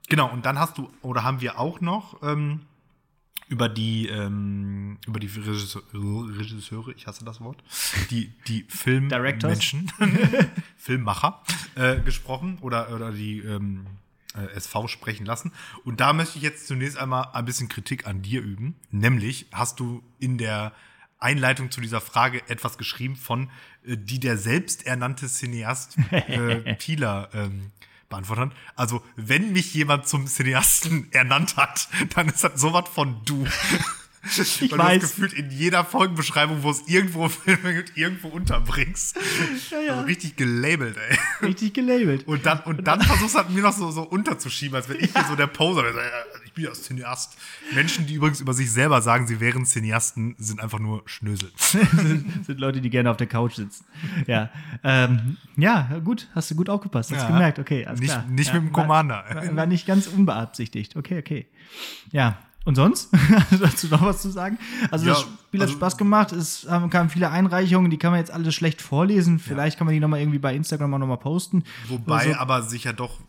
[0.08, 2.62] genau, und dann hast du, oder haben wir auch noch ähm,
[3.48, 7.62] über die ähm, über die Regisseure, ich hasse das Wort,
[8.10, 9.90] die die Filmmenschen,
[10.76, 11.42] Filmmacher
[11.74, 13.86] äh, gesprochen oder oder die ähm,
[14.36, 15.52] äh, SV sprechen lassen.
[15.84, 18.74] Und da möchte ich jetzt zunächst einmal ein bisschen Kritik an dir üben.
[18.90, 20.72] Nämlich hast du in der
[21.18, 23.50] Einleitung zu dieser Frage etwas geschrieben von,
[23.84, 27.70] äh, die der selbsternannte Cineast äh, Pieler ähm,
[28.08, 28.52] beantworten.
[28.74, 33.46] Also, wenn mich jemand zum Cineasten ernannt hat, dann ist das sowas von du.
[34.66, 34.94] Ich Weil weiß.
[34.94, 39.18] du das gefühlt in jeder Folgenbeschreibung, wo es irgendwo Filme gibt, irgendwo unterbringst.
[39.70, 39.92] Ja, ja.
[39.94, 41.46] Also richtig gelabelt, ey.
[41.48, 42.26] Richtig gelabelt.
[42.26, 45.12] Und dann, und dann versuchst du halt mir noch so, so unterzuschieben, als wenn ich
[45.12, 46.00] hier so der Poser wäre.
[46.44, 47.36] Ich bin ja Cineast.
[47.74, 51.50] Menschen, die übrigens über sich selber sagen, sie wären Cineasten, sind einfach nur Schnösel.
[51.56, 53.84] sind, sind Leute, die gerne auf der Couch sitzen.
[54.26, 54.50] Ja.
[54.84, 57.12] Ähm, ja, gut, hast du gut aufgepasst.
[57.12, 57.28] Hast ja.
[57.28, 58.24] gemerkt, okay, alles nicht, klar.
[58.28, 59.24] Nicht mit dem Commander.
[59.28, 60.96] War, war nicht ganz unbeabsichtigt.
[60.96, 61.46] Okay, okay.
[62.12, 63.08] Ja, und sonst?
[63.62, 64.58] Hast du noch was zu sagen?
[64.90, 66.32] Also ja, das Spiel hat also, Spaß gemacht.
[66.32, 69.38] Es kamen viele Einreichungen, die kann man jetzt alle schlecht vorlesen.
[69.38, 69.78] Vielleicht ja.
[69.78, 71.64] kann man die nochmal irgendwie bei Instagram auch nochmal posten.
[71.88, 72.38] Wobei so.
[72.38, 73.20] aber sicher doch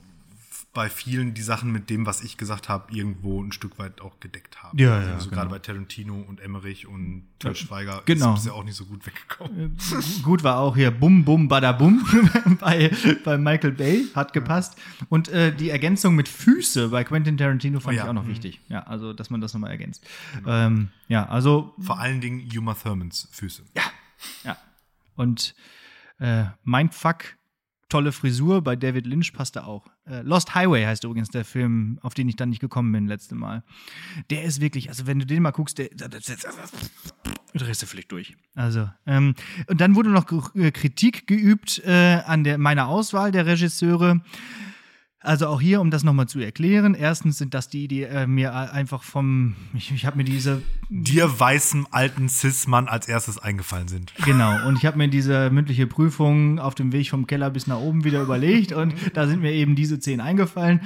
[0.78, 4.20] bei vielen die Sachen mit dem, was ich gesagt habe, irgendwo ein Stück weit auch
[4.20, 4.78] gedeckt haben.
[4.78, 5.16] Ja, ja.
[5.16, 5.42] Also genau.
[5.42, 8.36] gerade bei Tarantino und Emmerich und Til Schweiger genau.
[8.36, 9.76] ist es ja auch nicht so gut weggekommen.
[9.76, 12.06] Äh, gut war auch hier Bum Bum Bada Bum
[12.60, 12.92] bei,
[13.24, 14.78] bei Michael Bay, hat gepasst.
[15.10, 18.04] Und äh, die Ergänzung mit Füße bei Quentin Tarantino fand oh, ja.
[18.04, 18.30] ich auch noch mhm.
[18.30, 18.62] wichtig.
[18.70, 20.06] Ja, also dass man das nochmal ergänzt.
[20.36, 20.52] Genau.
[20.52, 21.74] Ähm, ja, also.
[21.80, 23.64] Vor allen Dingen Uma Thurmans Füße.
[23.76, 23.82] Ja.
[24.44, 24.58] Ja.
[25.16, 25.56] Und
[26.20, 27.37] äh, Mindfuck
[27.90, 28.62] tolle Frisur.
[28.62, 29.86] Bei David Lynch passt er auch.
[30.06, 33.36] Äh, Lost Highway heißt übrigens der Film, auf den ich dann nicht gekommen bin letzte
[33.36, 33.64] Mal.
[34.30, 36.38] Der ist wirklich, also wenn du den mal guckst, der, der, der, der
[37.54, 38.36] du vielleicht durch.
[38.56, 39.36] Also, ähm,
[39.68, 44.22] und dann wurde noch äh, Kritik geübt äh, an der, meiner Auswahl der Regisseure.
[45.20, 48.54] Also auch hier, um das nochmal zu erklären, erstens sind das die, die äh, mir
[48.54, 50.62] einfach vom, ich, ich habe mir diese...
[50.90, 54.14] Dir weißem alten Cis-Mann als erstes eingefallen sind.
[54.26, 57.80] Genau, und ich habe mir diese mündliche Prüfung auf dem Weg vom Keller bis nach
[57.80, 60.82] oben wieder überlegt und da sind mir eben diese zehn eingefallen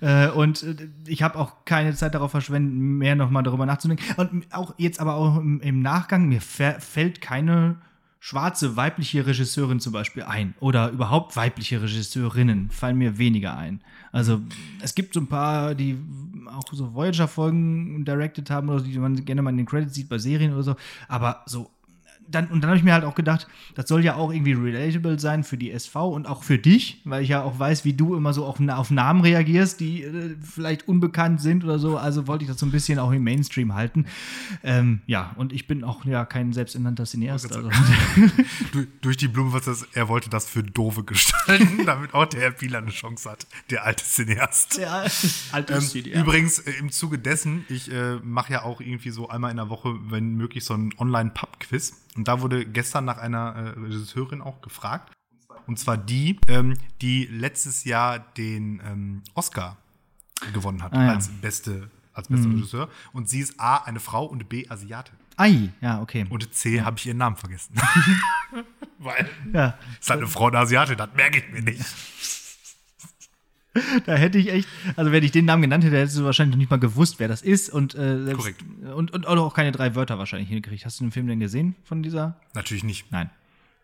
[0.00, 4.04] äh, und äh, ich habe auch keine Zeit darauf verschwendet, mehr nochmal darüber nachzudenken.
[4.16, 7.76] Und auch jetzt aber auch im, im Nachgang, mir fällt keine
[8.26, 13.84] schwarze weibliche Regisseurin zum Beispiel ein oder überhaupt weibliche Regisseurinnen fallen mir weniger ein.
[14.10, 14.40] Also
[14.82, 15.96] es gibt so ein paar, die
[16.52, 20.18] auch so Voyager-Folgen directed haben oder die man gerne mal in den Credits sieht bei
[20.18, 20.74] Serien oder so,
[21.06, 21.70] aber so
[22.28, 25.18] dann, und dann habe ich mir halt auch gedacht, das soll ja auch irgendwie relatable
[25.18, 28.14] sein für die SV und auch für dich, weil ich ja auch weiß, wie du
[28.14, 31.96] immer so auf, auf Namen reagierst, die äh, vielleicht unbekannt sind oder so.
[31.96, 34.06] Also wollte ich das so ein bisschen auch im Mainstream halten.
[34.62, 37.54] Ähm, ja, und ich bin auch ja kein selbsternannter Cineast.
[37.54, 37.70] Also.
[38.72, 42.40] du, durch die Blume, was das, er wollte das für Doofe gestalten, damit auch der
[42.40, 44.78] Herr Pieler eine Chance hat, der alte Cineast.
[44.78, 45.06] Der
[45.52, 46.20] alte ähm, Cineast.
[46.20, 49.68] Übrigens, äh, im Zuge dessen, ich äh, mache ja auch irgendwie so einmal in der
[49.68, 54.60] Woche, wenn möglich, so ein Online-Pub-Quiz und da wurde gestern nach einer äh, Regisseurin auch
[54.62, 55.12] gefragt.
[55.66, 59.76] Und zwar die, ähm, die letztes Jahr den ähm, Oscar
[60.52, 61.12] gewonnen hat ah, ja.
[61.14, 62.56] als beste, als bester mhm.
[62.56, 62.88] Regisseur.
[63.12, 65.12] Und sie ist A, eine Frau und B, Asiate.
[65.36, 66.24] Ei, ja, okay.
[66.30, 66.84] Und C, ja.
[66.84, 67.74] habe ich ihren Namen vergessen.
[68.98, 69.78] Weil ja.
[70.00, 71.84] ist halt eine Frau und Asiate, das merke ich mir nicht.
[74.06, 76.60] Da hätte ich echt, also wenn ich den Namen genannt hätte, hättest du wahrscheinlich noch
[76.60, 78.64] nicht mal gewusst, wer das ist und äh, selbst, Korrekt.
[78.94, 80.84] Und, und auch keine drei Wörter wahrscheinlich hingekriegt.
[80.84, 82.40] Hast du den Film denn gesehen von dieser?
[82.54, 83.10] Natürlich nicht.
[83.12, 83.30] Nein.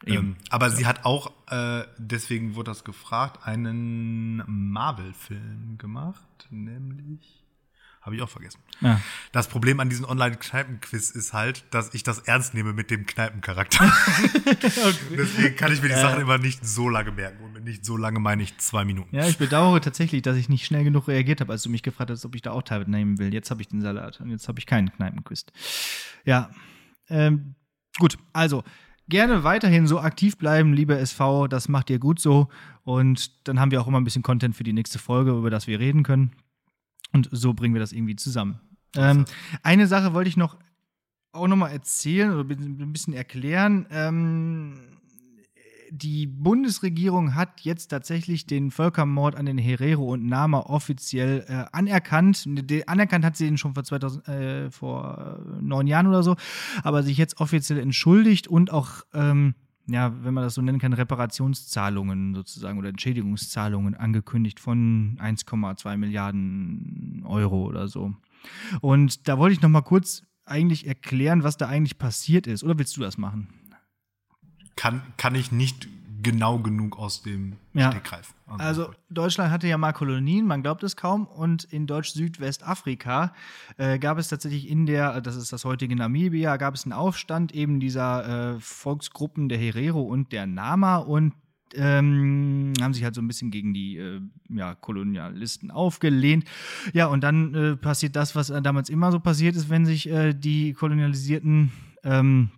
[0.06, 0.76] Ähm, aber ja.
[0.76, 7.42] sie hat auch, äh, deswegen wurde das gefragt, einen Marvel-Film gemacht, nämlich
[8.02, 8.58] habe ich auch vergessen.
[8.80, 9.00] Ja.
[9.30, 13.84] Das Problem an diesem Online-Kneipen-Quiz ist halt, dass ich das ernst nehme mit dem Kneipencharakter.
[13.84, 14.72] okay.
[15.16, 17.41] Deswegen kann ich mir die Sachen immer nicht so lange merken.
[17.64, 19.14] Nicht so lange meine ich zwei Minuten.
[19.14, 22.10] Ja, ich bedauere tatsächlich, dass ich nicht schnell genug reagiert habe, als du mich gefragt
[22.10, 23.32] hast, ob ich da auch teilnehmen will.
[23.32, 25.46] Jetzt habe ich den Salat und jetzt habe ich keinen Kneipenquiz.
[26.24, 26.50] Ja,
[27.08, 27.54] ähm,
[27.98, 28.64] gut, also
[29.08, 32.48] gerne weiterhin so aktiv bleiben, liebe SV, das macht ihr gut so.
[32.84, 35.66] Und dann haben wir auch immer ein bisschen Content für die nächste Folge, über das
[35.66, 36.32] wir reden können.
[37.12, 38.60] Und so bringen wir das irgendwie zusammen.
[38.96, 39.24] Ähm,
[39.62, 40.56] eine Sache wollte ich noch
[41.32, 43.86] auch noch mal erzählen oder ein bisschen erklären.
[43.90, 44.80] Ähm,
[45.94, 52.48] die Bundesregierung hat jetzt tatsächlich den Völkermord an den Herero und Nama offiziell äh, anerkannt.
[52.86, 56.36] Anerkannt hat sie den schon vor, 2000, äh, vor neun Jahren oder so,
[56.82, 59.54] aber sich jetzt offiziell entschuldigt und auch ähm,
[59.86, 67.22] ja, wenn man das so nennen kann, Reparationszahlungen sozusagen oder Entschädigungszahlungen angekündigt von 1,2 Milliarden
[67.26, 68.14] Euro oder so.
[68.80, 72.64] Und da wollte ich noch mal kurz eigentlich erklären, was da eigentlich passiert ist.
[72.64, 73.48] Oder willst du das machen?
[74.76, 75.88] Kann, kann ich nicht
[76.22, 77.90] genau genug aus dem ja.
[77.90, 78.34] Stegreif.
[78.46, 81.26] Also, also Deutschland hatte ja mal Kolonien, man glaubt es kaum.
[81.26, 83.34] Und in Deutsch-Südwestafrika
[83.76, 87.52] äh, gab es tatsächlich in der, das ist das heutige Namibia, gab es einen Aufstand
[87.52, 91.34] eben dieser äh, Volksgruppen der Herero und der Nama und
[91.74, 96.44] ähm, haben sich halt so ein bisschen gegen die äh, ja, Kolonialisten aufgelehnt.
[96.92, 100.34] Ja, und dann äh, passiert das, was damals immer so passiert ist, wenn sich äh,
[100.34, 101.72] die Kolonialisierten
[102.04, 102.50] ähm,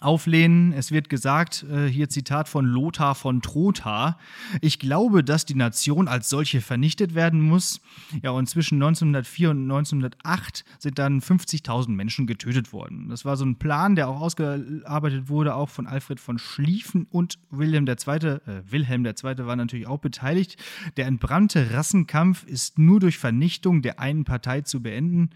[0.00, 0.72] auflehnen.
[0.72, 4.18] Es wird gesagt, äh, hier Zitat von Lothar von Trotha,
[4.60, 7.80] ich glaube, dass die Nation als solche vernichtet werden muss.
[8.22, 13.08] Ja, und zwischen 1904 und 1908 sind dann 50.000 Menschen getötet worden.
[13.08, 17.38] Das war so ein Plan, der auch ausgearbeitet wurde, auch von Alfred von Schlieffen und
[17.50, 17.94] Wilhelm II.
[17.94, 19.14] Äh, Wilhelm II.
[19.22, 20.56] war natürlich auch beteiligt.
[20.96, 25.30] Der entbrannte Rassenkampf ist nur durch Vernichtung der einen Partei zu beenden.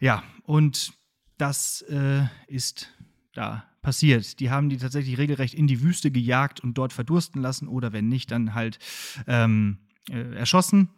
[0.00, 0.92] Ja, und
[1.36, 2.92] das äh, ist
[3.32, 4.40] da passiert.
[4.40, 8.08] Die haben die tatsächlich regelrecht in die Wüste gejagt und dort verdursten lassen oder wenn
[8.08, 8.78] nicht, dann halt
[9.26, 10.90] ähm, äh, erschossen.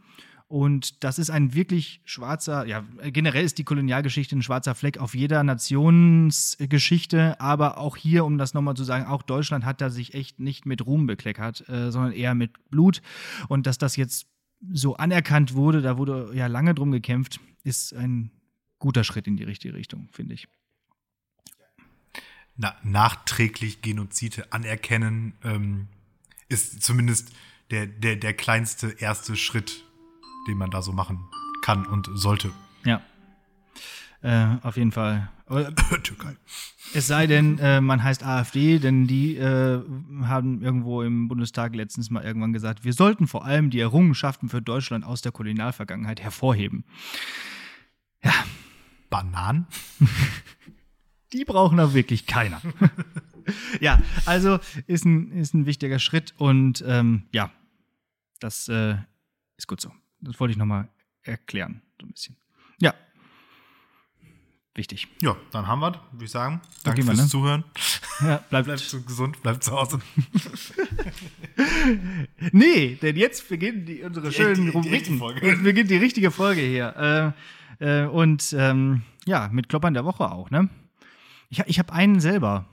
[0.49, 5.15] Und das ist ein wirklich schwarzer, ja, generell ist die Kolonialgeschichte ein schwarzer Fleck auf
[5.15, 10.13] jeder Nationsgeschichte, aber auch hier, um das nochmal zu sagen, auch Deutschland hat da sich
[10.13, 13.01] echt nicht mit Ruhm bekleckert, äh, sondern eher mit Blut.
[13.49, 14.27] Und dass das jetzt
[14.71, 18.31] so anerkannt wurde, da wurde ja lange drum gekämpft, ist ein
[18.79, 20.49] guter Schritt in die richtige Richtung, finde ich
[22.57, 25.89] na, nachträglich Genozide anerkennen, ähm,
[26.49, 27.33] ist zumindest
[27.71, 29.85] der, der, der kleinste erste Schritt,
[30.49, 31.21] den man da so machen
[31.63, 32.53] kann und sollte.
[32.85, 33.01] Ja.
[34.23, 35.31] Äh, auf jeden Fall.
[36.03, 36.37] Türkei.
[36.95, 39.83] Es sei denn, äh, man heißt AfD, denn die äh,
[40.23, 44.63] haben irgendwo im Bundestag letztens mal irgendwann gesagt, wir sollten vor allem die Errungenschaften für
[44.63, 46.85] Deutschland aus der Kolonialvergangenheit hervorheben.
[48.23, 48.33] Ja.
[49.11, 49.67] Bananen?
[51.33, 52.61] die brauchen da wirklich keiner.
[53.81, 57.51] ja, also ist ein, ist ein wichtiger Schritt und ähm, ja,
[58.41, 58.97] das äh,
[59.57, 59.93] ist gut so.
[60.21, 60.89] Das wollte ich nochmal
[61.23, 62.37] erklären, so ein bisschen.
[62.81, 62.95] Ja.
[64.75, 65.07] Wichtig.
[65.21, 66.61] Ja, dann haben wir es, würde ich sagen.
[66.83, 67.27] Danke wir, fürs ne?
[67.29, 67.65] Zuhören.
[68.21, 70.01] Ja, bleibt, Bleibt so gesund, bleibt zu Hause.
[72.53, 75.19] Nee, denn jetzt beginnen die, unsere Die- schönen die- die Rubriken.
[75.19, 75.47] Folge.
[75.47, 77.35] Jetzt beginnt die richtige Folge hier.
[77.81, 80.69] Äh, äh, und ähm, ja, mit Kloppern der Woche auch, ne?
[81.53, 82.65] Ich, ich habe einen selber.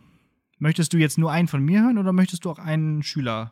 [0.58, 3.52] Möchtest du jetzt nur einen von mir hören oder möchtest du auch einen Schüler?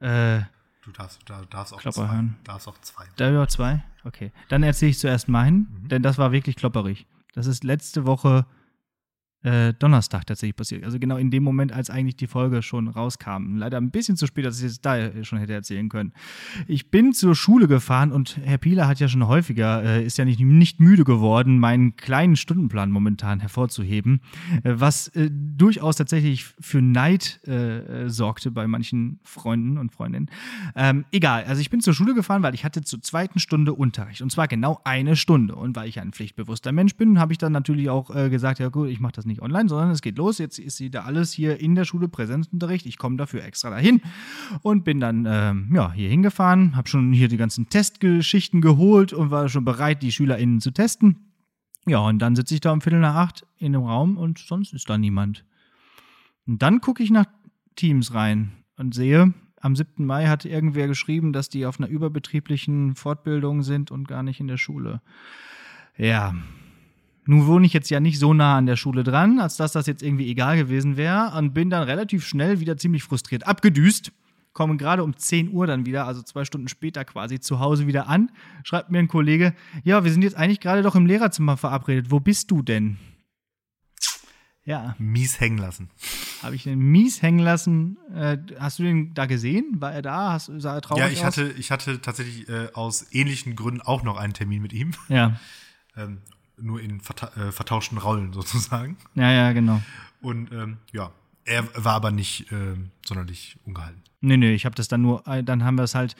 [0.00, 0.40] Äh,
[0.82, 2.08] Du darfst, da darfst auch Klopper zwei.
[2.14, 2.36] hören.
[2.44, 3.04] Darfst auch zwei.
[3.16, 3.82] da über zwei?
[4.04, 4.32] Okay.
[4.48, 7.06] Dann erzähle ich zuerst meinen, denn das war wirklich klopperig.
[7.34, 8.44] Das ist letzte Woche
[9.44, 10.84] äh, Donnerstag tatsächlich passiert.
[10.84, 13.56] Also genau in dem Moment, als eigentlich die Folge schon rauskam.
[13.56, 16.12] Leider ein bisschen zu spät, dass ich es da schon hätte erzählen können.
[16.66, 20.24] Ich bin zur Schule gefahren und Herr Pieler hat ja schon häufiger, äh, ist ja
[20.24, 24.20] nicht, nicht müde geworden, meinen kleinen Stundenplan momentan hervorzuheben,
[24.62, 30.30] äh, was äh, durchaus tatsächlich für Neid äh, äh, sorgte bei manchen Freunden und Freundinnen.
[30.74, 34.22] Ähm, egal, also ich bin zur Schule gefahren, weil ich hatte zur zweiten Stunde Unterricht
[34.22, 35.54] und zwar genau eine Stunde.
[35.54, 38.68] Und weil ich ein pflichtbewusster Mensch bin, habe ich dann natürlich auch äh, gesagt, ja
[38.68, 40.38] gut, ich mache das nicht online, sondern es geht los.
[40.38, 42.86] Jetzt ist wieder alles hier in der Schule Präsenzunterricht.
[42.86, 44.00] Ich komme dafür extra dahin
[44.62, 49.30] und bin dann ähm, ja, hier hingefahren, habe schon hier die ganzen Testgeschichten geholt und
[49.30, 51.32] war schon bereit, die SchülerInnen zu testen.
[51.86, 54.72] Ja, und dann sitze ich da um Viertel nach acht in dem Raum und sonst
[54.72, 55.44] ist da niemand.
[56.46, 57.26] Und dann gucke ich nach
[57.76, 60.04] Teams rein und sehe, am 7.
[60.04, 64.46] Mai hat irgendwer geschrieben, dass die auf einer überbetrieblichen Fortbildung sind und gar nicht in
[64.46, 65.00] der Schule.
[65.96, 66.34] Ja.
[67.26, 69.86] Nun wohne ich jetzt ja nicht so nah an der Schule dran, als dass das
[69.86, 74.12] jetzt irgendwie egal gewesen wäre und bin dann relativ schnell wieder ziemlich frustriert abgedüst.
[74.52, 78.08] Komme gerade um 10 Uhr dann wieder, also zwei Stunden später quasi zu Hause wieder
[78.08, 78.30] an.
[78.62, 82.10] Schreibt mir ein Kollege, ja, wir sind jetzt eigentlich gerade doch im Lehrerzimmer verabredet.
[82.10, 82.98] Wo bist du denn?
[84.66, 85.90] Ja, Mies hängen lassen.
[86.42, 87.98] habe ich den mies hängen lassen.
[88.14, 89.76] Äh, hast du den da gesehen?
[89.80, 90.32] War er da?
[90.32, 91.24] Hast, sah er traurig Ja, ich aus?
[91.26, 94.92] hatte, ich hatte tatsächlich äh, aus ähnlichen Gründen auch noch einen Termin mit ihm.
[95.08, 95.38] Ja,
[95.96, 96.22] Ähm,
[96.60, 98.96] nur in verta äh, vertauschten Rollen sozusagen.
[99.14, 99.80] ja, ja, genau.
[100.20, 101.10] Und ähm, ja,
[101.44, 104.02] er war aber nicht ähm, sonderlich ungehalten.
[104.20, 106.16] Nee, nee, ich habe das dann nur, äh, dann haben wir es halt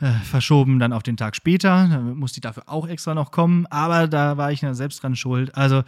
[0.00, 1.88] äh, verschoben, dann auf den Tag später.
[1.88, 5.16] Dann musste ich dafür auch extra noch kommen, aber da war ich ja selbst dran
[5.16, 5.54] schuld.
[5.56, 5.78] Also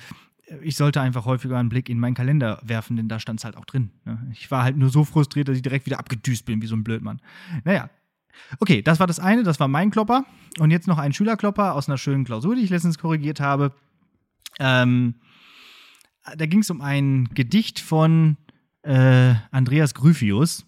[0.47, 3.45] äh, ich sollte einfach häufiger einen Blick in meinen Kalender werfen, denn da stand es
[3.45, 3.91] halt auch drin.
[4.05, 4.19] Ne?
[4.33, 6.85] Ich war halt nur so frustriert, dass ich direkt wieder abgedüst bin, wie so ein
[6.85, 7.21] Blödmann.
[7.65, 7.91] Naja.
[8.61, 10.25] Okay, das war das eine, das war mein Klopper.
[10.59, 13.73] Und jetzt noch ein Schülerklopper aus einer schönen Klausur, die ich letztens korrigiert habe.
[14.59, 15.16] Ähm,
[16.37, 18.37] da ging es um ein Gedicht von
[18.83, 20.64] äh, Andreas Gryphius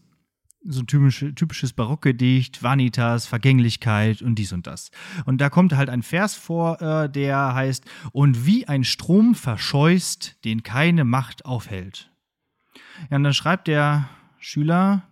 [0.68, 4.90] so ein typisch, typisches Barockgedicht, Vanitas, Vergänglichkeit und dies und das.
[5.24, 10.44] Und da kommt halt ein Vers vor, äh, der heißt, und wie ein Strom verscheust,
[10.44, 12.11] den keine Macht aufhält.
[13.11, 15.05] Ja, und dann schreibt der Schüler,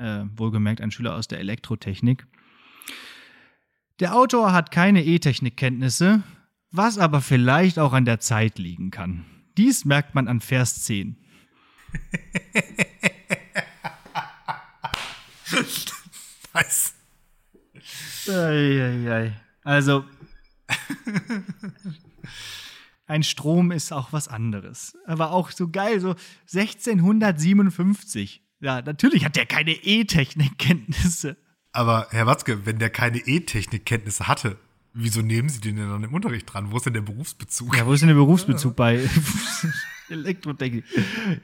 [0.00, 2.26] äh, wohlgemerkt ein Schüler aus der Elektrotechnik,
[4.00, 6.22] der Autor hat keine E-Technik-Kenntnisse,
[6.70, 9.26] was aber vielleicht auch an der Zeit liegen kann.
[9.58, 11.16] Dies merkt man an Vers 10.
[16.54, 16.94] Nice.
[18.28, 19.38] Eieiei.
[19.64, 20.04] Also,
[23.06, 24.96] ein Strom ist auch was anderes.
[25.04, 26.14] Aber auch so geil, so
[26.52, 28.42] 1657.
[28.60, 31.36] Ja, natürlich hat der keine E-Technik-Kenntnisse.
[31.72, 34.58] Aber Herr Watzke, wenn der keine E-Technik-Kenntnisse hatte,
[34.92, 36.70] wieso nehmen Sie den denn dann im Unterricht dran?
[36.70, 37.76] Wo ist denn der Berufsbezug?
[37.76, 39.00] Ja, wo ist denn der Berufsbezug bei
[40.08, 40.84] Elektrotechnik?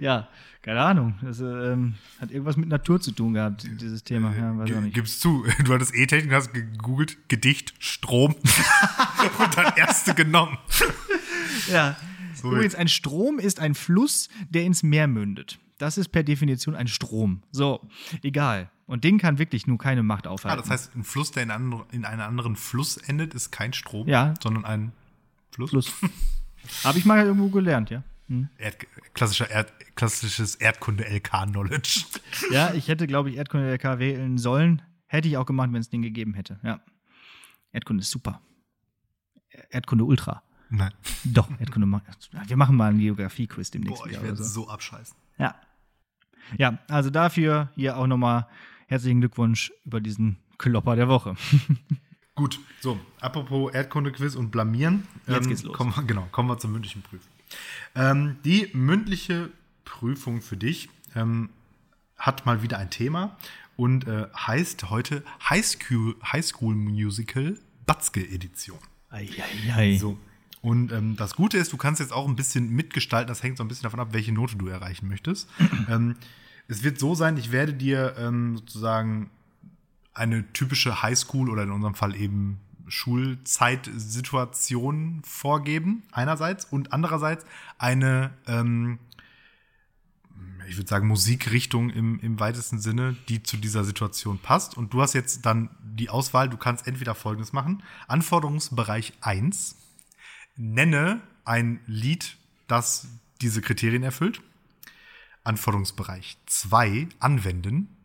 [0.01, 0.29] Ja,
[0.63, 1.15] keine Ahnung.
[1.23, 4.35] Das ähm, hat irgendwas mit Natur zu tun gehabt, dieses Thema.
[4.35, 4.95] Ja, weiß auch G- nicht.
[4.95, 8.35] Gib's zu, du hattest E-Technik, hast gegoogelt, Gedicht, Strom
[9.39, 10.59] und dann erste genommen.
[11.71, 11.97] Ja.
[12.35, 15.59] So Übrigens, ein Strom ist ein Fluss, der ins Meer mündet.
[15.79, 17.43] Das ist per Definition ein Strom.
[17.53, 17.87] So,
[18.23, 18.71] egal.
[18.87, 20.61] Und den kann wirklich nur keine Macht Ah, aufhalten.
[20.63, 24.09] das heißt, ein Fluss, der in, andre, in einem anderen Fluss endet, ist kein Strom,
[24.09, 24.35] Ja.
[24.43, 24.93] sondern ein
[25.51, 25.71] Fluss.
[25.71, 25.93] Fluss.
[26.85, 28.03] Habe ich mal irgendwo gelernt, ja.
[28.59, 28.79] Erd,
[29.15, 32.05] klassischer Erd, klassisches Erdkunde-LK-Knowledge.
[32.51, 34.83] Ja, ich hätte, glaube ich, Erdkunde LK wählen sollen.
[35.07, 36.59] Hätte ich auch gemacht, wenn es den gegeben hätte.
[36.65, 36.81] Ja.
[37.73, 38.41] Erdkunde ist super.
[39.71, 40.43] Erdkunde Ultra.
[40.71, 40.93] Nein.
[41.25, 41.87] Doch, Erdkunde.
[42.47, 45.17] Wir machen mal einen Geografie-Quiz demnächst Boah, ich werde so abscheißen.
[45.39, 45.55] Ja.
[46.59, 48.47] Ja, also dafür hier auch nochmal
[48.87, 51.35] herzlichen Glückwunsch über diesen Klopper der Woche.
[52.35, 55.07] Gut, so, apropos Erdkunde-Quiz und Blamieren.
[55.27, 55.75] Jetzt geht's los.
[55.75, 57.31] Kommen wir, genau, kommen wir zur mündlichen Prüfung.
[57.95, 59.51] Ähm, die mündliche
[59.85, 61.49] Prüfung für dich ähm,
[62.19, 63.37] hat mal wieder ein Thema
[63.77, 68.79] und äh, heißt heute High School, High School Musical Batzke Edition.
[69.11, 69.97] Eieiei.
[69.97, 70.19] So.
[70.63, 73.29] Und ähm, das Gute ist, du kannst jetzt auch ein bisschen mitgestalten.
[73.29, 75.49] Das hängt so ein bisschen davon ab, welche Note du erreichen möchtest.
[75.89, 76.17] ähm,
[76.69, 79.31] es wird so sein, ich werde dir ähm, sozusagen
[80.15, 87.45] eine typische Highschool oder in unserem Fall eben Schulzeitsituation vorgeben, einerseits, und andererseits
[87.79, 88.99] eine, ähm,
[90.69, 94.77] ich würde sagen, Musikrichtung im, im weitesten Sinne, die zu dieser Situation passt.
[94.77, 97.83] Und du hast jetzt dann die Auswahl, du kannst entweder Folgendes machen.
[98.09, 99.77] Anforderungsbereich 1,
[100.57, 103.09] nenne ein Lied, das
[103.41, 104.43] diese Kriterien erfüllt.
[105.45, 107.97] Anforderungsbereich 2, anwenden,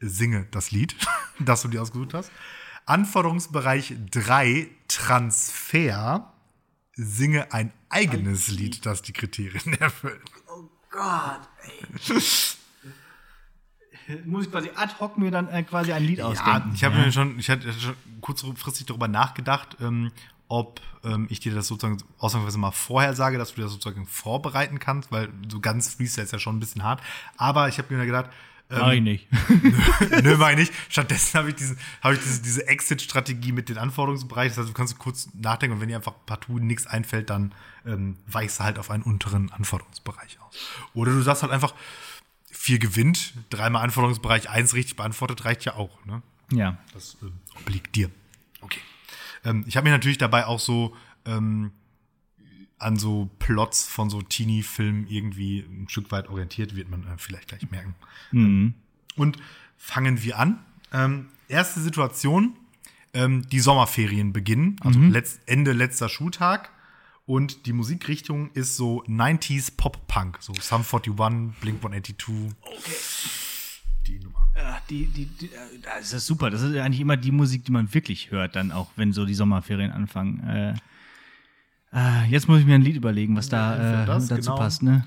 [0.00, 0.96] singe das Lied,
[1.38, 2.30] das du dir ausgesucht hast.
[2.86, 6.32] Anforderungsbereich 3, Transfer,
[6.94, 10.22] singe ein eigenes Lied, das die Kriterien erfüllt.
[10.48, 12.16] Oh Gott, ey.
[14.24, 16.68] Muss ich quasi ad hoc mir dann äh, quasi ein Lied ausdenken?
[16.68, 20.12] Ja, ich habe mir schon, ich hatte schon kurzfristig darüber nachgedacht, ähm,
[20.48, 24.78] ob ähm, ich dir das sozusagen ausnahmsweise mal vorher sage, dass du das sozusagen vorbereiten
[24.78, 27.02] kannst, weil so ganz Freestyle ist ja schon ein bisschen hart.
[27.36, 28.30] Aber ich habe mir gedacht,
[28.68, 29.28] ähm, Mach ich nicht.
[30.10, 30.72] nö, nö, mach ich nicht.
[30.88, 34.50] Stattdessen habe ich, diese, hab ich diese, diese Exit-Strategie mit den Anforderungsbereichen.
[34.50, 37.54] Das heißt, du kannst kurz nachdenken und wenn dir einfach partout nichts einfällt, dann
[37.84, 40.56] ähm, weichst du halt auf einen unteren Anforderungsbereich aus.
[40.94, 41.74] Oder du sagst halt einfach,
[42.50, 46.04] vier gewinnt, dreimal Anforderungsbereich, eins richtig beantwortet, reicht ja auch.
[46.04, 46.22] Ne?
[46.50, 46.76] Ja.
[46.92, 48.10] Das äh, obliegt dir.
[49.46, 51.70] Ähm, ich habe mich natürlich dabei auch so ähm,
[52.78, 57.48] an so Plots von so Teenie-Filmen irgendwie ein Stück weit orientiert, wird man äh, vielleicht
[57.48, 57.94] gleich merken.
[58.32, 58.74] Mhm.
[59.16, 59.38] Und
[59.78, 60.58] fangen wir an.
[60.92, 62.56] Ähm, erste Situation,
[63.14, 66.70] ähm, die Sommerferien beginnen, also letzt, Ende letzter Schultag.
[67.24, 71.12] Und die Musikrichtung ist so 90s Pop-Punk, so Sum 41,
[71.60, 72.54] Blink 182.
[72.60, 72.78] Okay.
[74.06, 74.45] Die Nummer.
[74.56, 76.50] Ja, die, die, die, äh, das ist super.
[76.50, 79.34] Das ist eigentlich immer die Musik, die man wirklich hört, dann auch, wenn so die
[79.34, 80.42] Sommerferien anfangen.
[80.48, 80.74] Äh,
[81.92, 84.56] äh, jetzt muss ich mir ein Lied überlegen, was da äh, dazu genau.
[84.56, 85.06] passt, ne?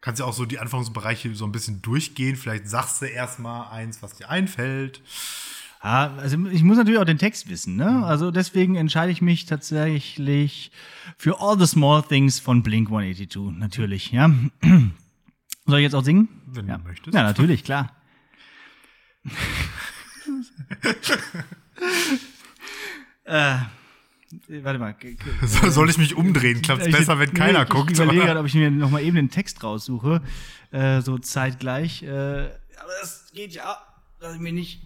[0.00, 2.36] Kannst ja auch so die Anfangsbereiche so ein bisschen durchgehen.
[2.36, 5.02] Vielleicht sagst du erstmal eins, was dir einfällt.
[5.82, 8.04] Ja, also ich muss natürlich auch den Text wissen, ne?
[8.04, 10.70] Also deswegen entscheide ich mich tatsächlich
[11.16, 14.30] für All the Small Things von Blink 182, natürlich, ja.
[15.66, 16.28] Soll ich jetzt auch singen?
[16.46, 16.78] Wenn ja.
[16.78, 17.14] du möchtest.
[17.14, 17.94] Ja, natürlich, klar.
[23.24, 23.56] äh,
[24.62, 24.94] warte mal.
[25.46, 26.62] So- Soll ich mich umdrehen?
[26.62, 27.90] Klappt es besser, wenn keiner ich, guckt?
[27.92, 30.22] Ich überlege gerade, ob ich mir noch mal eben den Text raussuche,
[30.72, 32.02] äh, so zeitgleich.
[32.02, 33.76] Äh, aber das geht ja,
[34.20, 34.82] dass ich mir nicht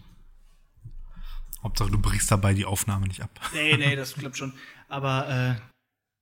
[1.63, 3.39] Hauptsache, du brichst dabei die Aufnahme nicht ab.
[3.53, 4.53] Nee, nee, das klappt schon.
[4.87, 5.55] Aber äh,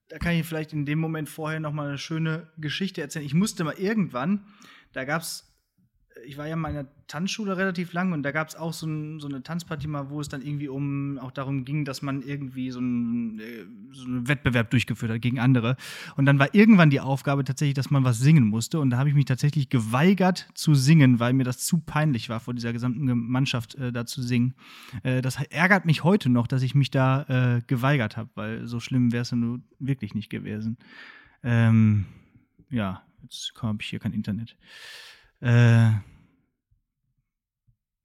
[0.08, 3.26] da kann ich vielleicht in dem Moment vorher noch mal eine schöne Geschichte erzählen.
[3.26, 4.46] Ich musste mal irgendwann,
[4.94, 5.53] da gab's,
[6.26, 9.28] ich war ja in meiner Tanzschule relativ lang und da gab's auch so, ein, so
[9.28, 12.80] eine Tanzpartie mal, wo es dann irgendwie um auch darum ging, dass man irgendwie so
[12.80, 15.76] einen, äh, so einen Wettbewerb durchgeführt hat gegen andere.
[16.16, 18.80] Und dann war irgendwann die Aufgabe tatsächlich, dass man was singen musste.
[18.80, 22.40] Und da habe ich mich tatsächlich geweigert zu singen, weil mir das zu peinlich war,
[22.40, 24.54] vor dieser gesamten Ge- Mannschaft äh, da zu singen.
[25.04, 28.80] Äh, das ärgert mich heute noch, dass ich mich da äh, geweigert habe, weil so
[28.80, 30.78] schlimm wäre es ja nur wirklich nicht gewesen.
[31.44, 32.06] Ähm,
[32.70, 34.56] ja, jetzt habe ich hier kein Internet.
[35.42, 35.92] Äh,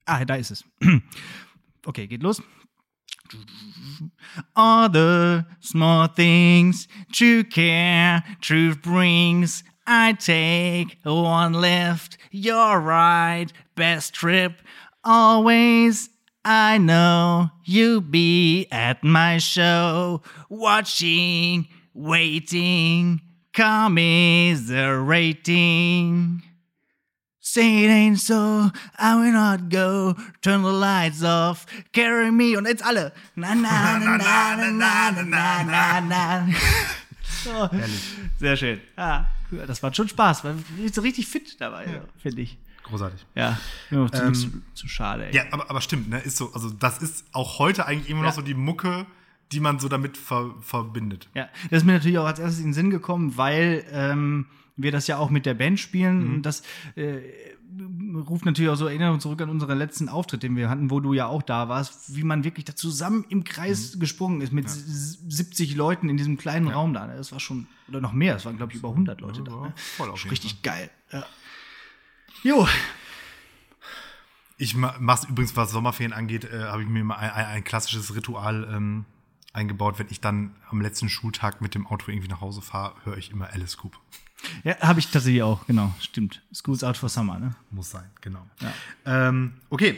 [0.09, 0.63] ah, da ist es.
[1.87, 2.41] Okay, geht los.
[4.55, 9.63] All the small things true care, truth brings.
[9.87, 14.61] I take one left, you're right, best trip.
[15.03, 16.09] Always,
[16.45, 23.21] I know you be at my show, watching, waiting,
[23.53, 26.43] commiserating.
[27.41, 30.13] Say it ain't so, I will not go.
[30.41, 32.57] Turn the lights off, carry me.
[32.57, 33.13] Und jetzt alle.
[33.35, 36.47] Na, na, na, na, na, na, na, na, na.
[37.43, 37.69] So.
[38.39, 38.81] Sehr schön.
[38.97, 39.29] Ja,
[39.65, 40.43] das macht schon Spaß.
[40.43, 42.57] Man ist so richtig fit dabei, so, finde ich.
[42.83, 43.25] Großartig.
[43.35, 43.57] Ja,
[43.91, 45.35] noch zu, Ähm, zu, zu schade, ey.
[45.35, 46.19] Ja, aber, aber stimmt, ne?
[46.19, 48.35] Ist so, also das ist auch heute eigentlich immer noch Ja.
[48.35, 49.05] so die Mucke,
[49.53, 51.29] die man so damit ver verbindet.
[51.35, 54.47] Ja, das ist mir natürlich auch als erstes in den Sinn gekommen, weil ähm,
[54.81, 56.27] wir das ja auch mit der Band spielen.
[56.27, 56.33] Mhm.
[56.35, 56.63] Und das
[56.95, 57.19] äh,
[58.27, 61.13] ruft natürlich auch so Erinnerungen zurück an unseren letzten Auftritt, den wir hatten, wo du
[61.13, 63.99] ja auch da warst, wie man wirklich da zusammen im Kreis Mhm.
[63.99, 67.07] gesprungen ist mit s- 70 Leuten in diesem kleinen Raum da.
[67.07, 69.51] Das war schon, oder noch mehr, es waren, glaube ich, über 100 Leute da.
[69.51, 69.73] Ja, Ne?
[69.75, 70.89] voll auf Richtig geil.
[71.11, 71.25] Ja.
[72.43, 72.67] Jo,
[74.57, 77.63] Ich ma- mach's übrigens, was Sommerferien angeht, äh, habe ich mir mal ein, ein, ein
[77.63, 79.05] klassisches Ritual ähm,
[79.53, 79.99] eingebaut.
[79.99, 83.31] Wenn ich dann am letzten Schultag mit dem Auto irgendwie nach Hause fahre, höre ich
[83.31, 83.99] immer Alice Cooper.
[84.63, 86.41] Ja, habe ich tatsächlich auch, genau, stimmt.
[86.53, 87.55] School's out for summer, ne?
[87.71, 88.45] Muss sein, genau.
[88.61, 88.73] Ja.
[89.05, 89.97] Ähm, okay,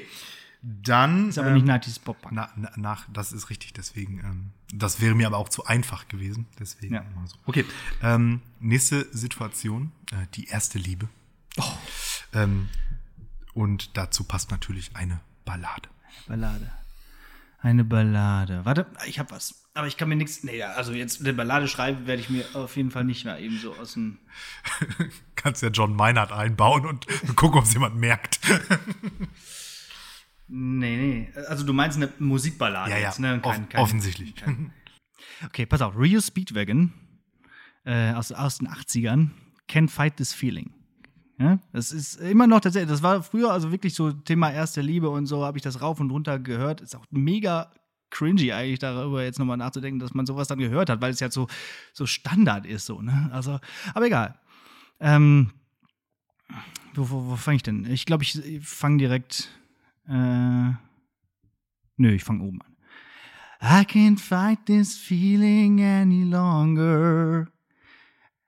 [0.61, 1.29] dann.
[1.29, 2.17] Ist aber ähm, nicht 90s Pop.
[2.31, 6.07] Na, na, nach, das ist richtig, deswegen, ähm, das wäre mir aber auch zu einfach
[6.07, 6.95] gewesen, deswegen.
[6.95, 7.05] Ja.
[7.25, 7.35] so.
[7.45, 7.65] Okay,
[8.01, 11.09] ähm, nächste Situation, äh, die erste Liebe.
[11.57, 11.63] Oh.
[12.33, 12.69] Ähm,
[13.53, 15.89] und dazu passt natürlich eine Ballade.
[16.27, 16.71] Ballade.
[17.61, 18.65] Eine Ballade.
[18.65, 19.60] Warte, ich hab was.
[19.73, 20.43] Aber ich kann mir nichts.
[20.43, 23.57] Nee, also jetzt eine Ballade schreiben werde ich mir auf jeden Fall nicht mehr eben
[23.57, 24.17] so aus dem.
[25.35, 27.05] Kannst ja John Meinert einbauen und
[27.37, 28.39] gucken, ob es jemand merkt.
[30.47, 31.29] Nee, nee.
[31.47, 33.39] Also du meinst eine Musikballade Ja, ja, jetzt, ne?
[33.43, 34.33] off- offensichtlich.
[35.45, 35.97] Okay, pass auf.
[35.97, 36.91] Rio Speedwagon
[37.85, 39.29] äh, aus, aus den 80ern.
[39.69, 40.71] Can't Fight This Feeling.
[41.39, 41.59] Ja?
[41.71, 45.25] Das ist immer noch tatsächlich, das war früher also wirklich so Thema erste Liebe und
[45.27, 46.81] so, habe ich das rauf und runter gehört.
[46.81, 47.71] Ist auch mega
[48.11, 51.31] cringy eigentlich darüber jetzt nochmal nachzudenken, dass man sowas dann gehört hat, weil es ja
[51.31, 51.47] so,
[51.93, 53.29] so Standard ist so, ne?
[53.33, 53.59] Also,
[53.93, 54.37] aber egal.
[54.99, 55.51] Ähm,
[56.93, 57.85] wo wo, wo fange ich denn?
[57.89, 59.49] Ich glaube, ich fange direkt.
[60.07, 60.71] Äh,
[61.97, 62.71] nö, ich fange oben an.
[63.63, 67.47] I can't fight this feeling any longer.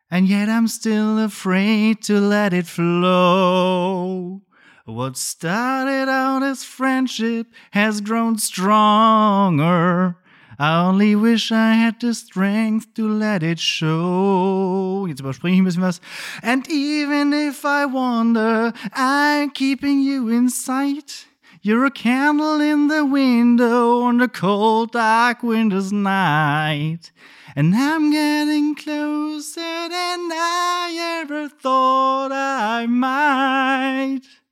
[0.09, 4.41] And yet I'm still afraid to let it flow.
[4.85, 10.17] What started out as friendship has grown stronger.
[10.59, 15.05] I only wish I had the strength to let it show.
[15.07, 16.01] Jetzt überspringe ich ein bisschen was.
[16.41, 21.27] And even if I wander, I'm keeping you in sight.
[21.61, 27.13] You're a candle in the window on a cold, dark winter's night.
[27.55, 34.42] And I'm getting closer than I ever thought I might.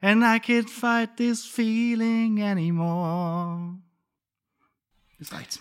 [0.00, 3.74] And I can't fight this feeling anymore.
[5.18, 5.60] Das reicht's.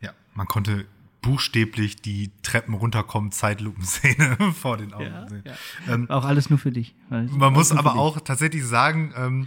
[0.00, 0.86] Ja, man konnte
[1.20, 5.44] buchstäblich die Treppen runterkommen, Zeitlupenszene vor den Augen Ja, sehen.
[5.44, 5.54] ja.
[5.94, 6.94] Ähm, Auch alles nur für dich.
[7.08, 7.98] man muss aber dich.
[8.00, 9.46] auch tatsächlich sagen, ähm,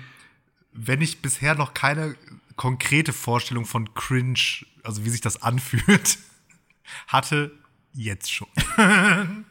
[0.74, 2.16] wenn ich bisher noch keine
[2.58, 4.40] konkrete Vorstellung von Cringe,
[4.84, 6.18] also wie sich das anfühlt,
[7.08, 7.52] hatte,
[7.94, 8.48] jetzt schon.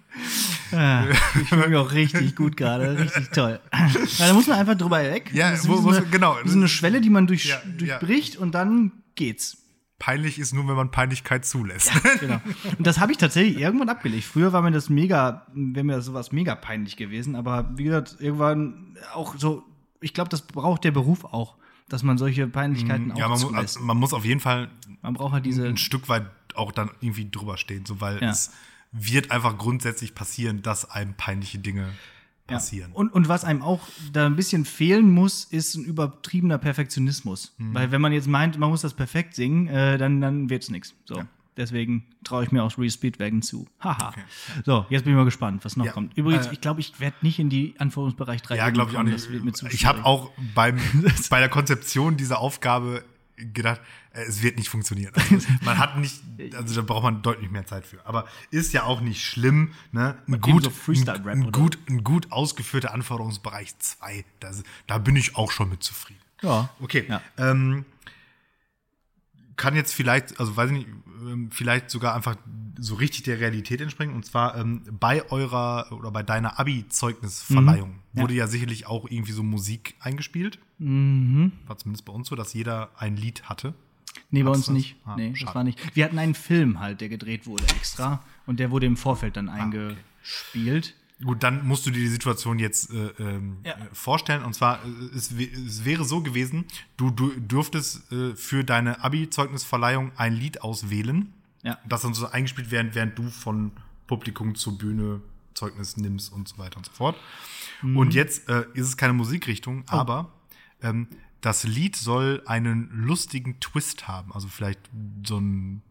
[0.75, 1.07] Ja,
[1.41, 3.61] ich fühle auch richtig gut gerade, richtig toll.
[4.18, 5.31] Ja, da muss man einfach drüber weg.
[5.33, 6.37] Ja, das ist wo- so muss- eine, genau.
[6.45, 9.59] so eine Schwelle, die man durch, Ja, durchbricht und dann geht's.
[9.99, 11.91] Peinlich ist nur, wenn man Peinlichkeit zulässt.
[12.20, 12.41] Genau.
[12.79, 14.25] Und das habe ich tatsächlich irgendwann abgelegt.
[14.25, 18.97] Früher war mir das mega, wäre mir sowas mega peinlich gewesen, aber wie gesagt, irgendwann
[19.14, 19.62] auch so,
[20.01, 21.57] ich glaube, das braucht der Beruf auch,
[21.89, 23.77] dass man solche Peinlichkeiten auch ja, man, zulässt.
[23.77, 24.68] also, man muss auf jeden Fall
[25.01, 28.31] man braucht halt diese, ein Stück weit auch dann irgendwie drüber stehen, so weil Ja.
[28.31, 28.53] es
[28.95, 31.90] wird einfach grundsätzlich passieren, dass einem peinliche Dinge
[32.47, 32.90] passieren.
[32.92, 32.97] Ja.
[32.97, 37.55] Und, und was einem auch da ein bisschen fehlen muss, ist ein übertriebener Perfektionismus.
[37.59, 37.74] Mhm.
[37.74, 40.95] Weil wenn man jetzt meint, man muss das perfekt singen, äh, dann, dann wird's nichts.
[41.05, 41.22] So.
[41.57, 43.66] Deswegen traue ich mir auch Real Speedwagon zu.
[43.80, 44.12] Haha.
[44.64, 46.16] So, jetzt bin ich mal gespannt, was noch Ja, kommt.
[46.16, 49.05] Übrigens, äh, ich glaube, ich werde nicht in die Anforderungsbereich 3 Ja, glaube ich auch
[49.05, 49.14] nicht.
[49.14, 50.78] Das wird mir zu ich habe auch beim,
[51.30, 53.05] bei der Konzeption dieser Aufgabe
[53.37, 53.80] gedacht,
[54.12, 55.12] äh, es wird nicht funktionieren.
[55.14, 56.22] Also, man hat nicht,
[56.55, 58.05] also da braucht man deutlich mehr Zeit für.
[58.07, 59.72] Aber ist ja auch nicht schlimm.
[59.93, 60.16] Ne?
[60.26, 64.24] Ein, gut, so ein, ein, gut, ein gut ausgeführter Anforderungsbereich 2,
[64.87, 66.20] da bin ich auch schon mit zufrieden.
[66.43, 66.68] Ja.
[66.80, 67.07] Okay.
[67.09, 67.22] Ja.
[67.39, 67.85] Ähm,
[69.57, 70.88] kann jetzt vielleicht, also weiß ich nicht,
[71.22, 72.36] ähm, vielleicht sogar einfach
[72.78, 74.14] so richtig der Realität entspringen.
[74.14, 77.94] Und zwar ähm, bei eurer oder bei deiner Abi-Zeugnisverleihung Mhm.
[78.14, 78.22] Ja.
[78.22, 80.59] wurde ja sicherlich auch irgendwie so Musik eingespielt.
[80.78, 81.52] Mhm.
[81.66, 83.74] War zumindest bei uns so, dass jeder ein Lied hatte.
[84.30, 84.74] Nee, bei Hattest uns das?
[84.74, 84.96] nicht.
[85.05, 85.55] Ah, nee, das schade.
[85.55, 85.96] war nicht.
[85.96, 88.22] Wir hatten einen Film halt, der gedreht wurde extra.
[88.46, 90.94] Und der wurde im Vorfeld Ah, dann eingespielt.
[91.22, 93.72] Gut, dann musst du dir die Situation jetzt äh, ähm, Ja.
[93.72, 94.42] äh, vorstellen.
[94.44, 96.64] Und zwar, äh, es, es wäre so gewesen,
[96.96, 101.32] du, du dürftest äh, für deine Abi-Zeugnisverleihung ein Lied auswählen.
[101.62, 101.78] Ja.
[101.88, 103.72] Das dann so eingespielt werden, während du von
[104.06, 105.20] Publikum zur Bühne
[105.54, 107.16] Zeugnis nimmst und so weiter und so fort.
[107.80, 107.96] Mhm.
[107.96, 109.92] Und jetzt äh, ist es keine Musikrichtung, Oh.
[109.94, 110.32] aber
[110.82, 111.06] ähm,
[111.40, 114.32] das Lied soll einen lustigen Twist haben.
[114.32, 114.80] Also vielleicht
[115.24, 115.82] so ein,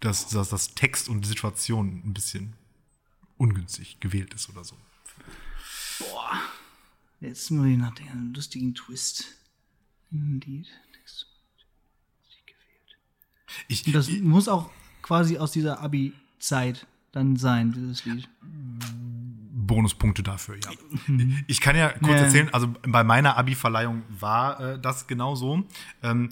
[0.00, 2.54] dass, dass das Text und die Situation ein bisschen
[3.36, 4.76] ungünstig gewählt ist oder so.
[7.20, 9.26] Jetzt muss ich nach dem lustigen Twist.
[10.10, 10.66] Indeed.
[13.68, 14.70] Ich, das ich, muss auch
[15.02, 18.28] quasi aus dieser Abi-Zeit dann sein, dieses Lied.
[18.42, 20.70] Bonuspunkte dafür, ja.
[21.46, 22.24] Ich kann ja kurz Ja.
[22.24, 25.64] erzählen, also bei meiner Abi-Verleihung war äh, das genau so.
[26.02, 26.30] Ähm,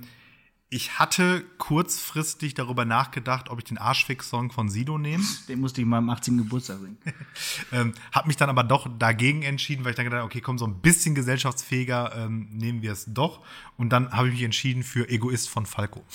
[0.75, 5.23] ich hatte kurzfristig darüber nachgedacht, ob ich den Arschfix-Song von Sido nehme.
[5.49, 6.39] Den musste ich mal am 18.
[6.39, 6.97] Geburtstag singen.
[7.73, 10.57] ähm, hab mich dann aber doch dagegen entschieden, weil ich dann gedacht habe, okay, komm,
[10.57, 13.45] so ein bisschen gesellschaftsfähiger ähm, nehmen wir es doch.
[13.77, 16.03] Und dann habe ich mich entschieden für Egoist von Falco.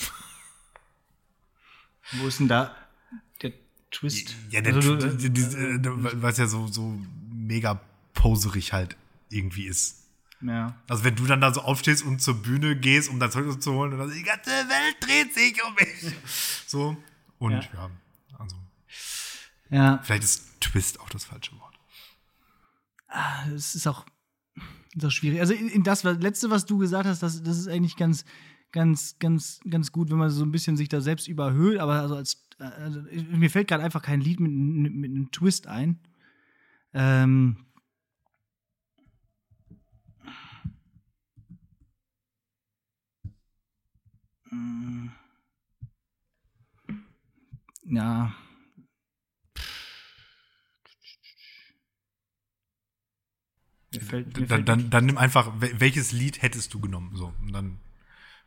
[2.12, 2.74] Wo ist denn da
[3.42, 3.52] der
[3.92, 4.34] Twist?
[4.50, 6.98] Ja, der, Also, also, du- die, die, die, was ja so, so
[7.32, 7.80] mega
[8.14, 8.96] poserig halt
[9.30, 10.07] irgendwie ist.
[10.40, 10.76] Ja.
[10.88, 13.72] Also wenn du dann da so aufstehst und zur Bühne gehst, um dein Zeugnis zu
[13.72, 16.14] holen und dann die ganze Welt dreht sich um mich.
[16.66, 16.96] So.
[17.38, 17.60] Und Ja.
[17.60, 17.90] ja,
[18.38, 18.56] also
[19.70, 21.74] ja, vielleicht ist Twist auch das falsche Wort.
[23.54, 24.04] es ist auch.
[24.94, 25.40] Ist schwierig.
[25.40, 28.24] Also in, in das was, letzte, was du gesagt hast, das, das ist eigentlich ganz,
[28.72, 31.78] ganz, ganz, ganz gut, wenn man so ein bisschen sich da selbst überhöht.
[31.78, 35.66] Aber also als also mir fällt gerade einfach kein Lied mit, mit, mit einem Twist
[35.66, 36.00] ein.
[36.92, 37.66] Ähm,
[47.84, 48.34] ja.
[53.92, 57.12] Mir fällt, mir dann, dann, dann, nimm einfach, welches Lied hättest du genommen?
[57.14, 57.78] So, und dann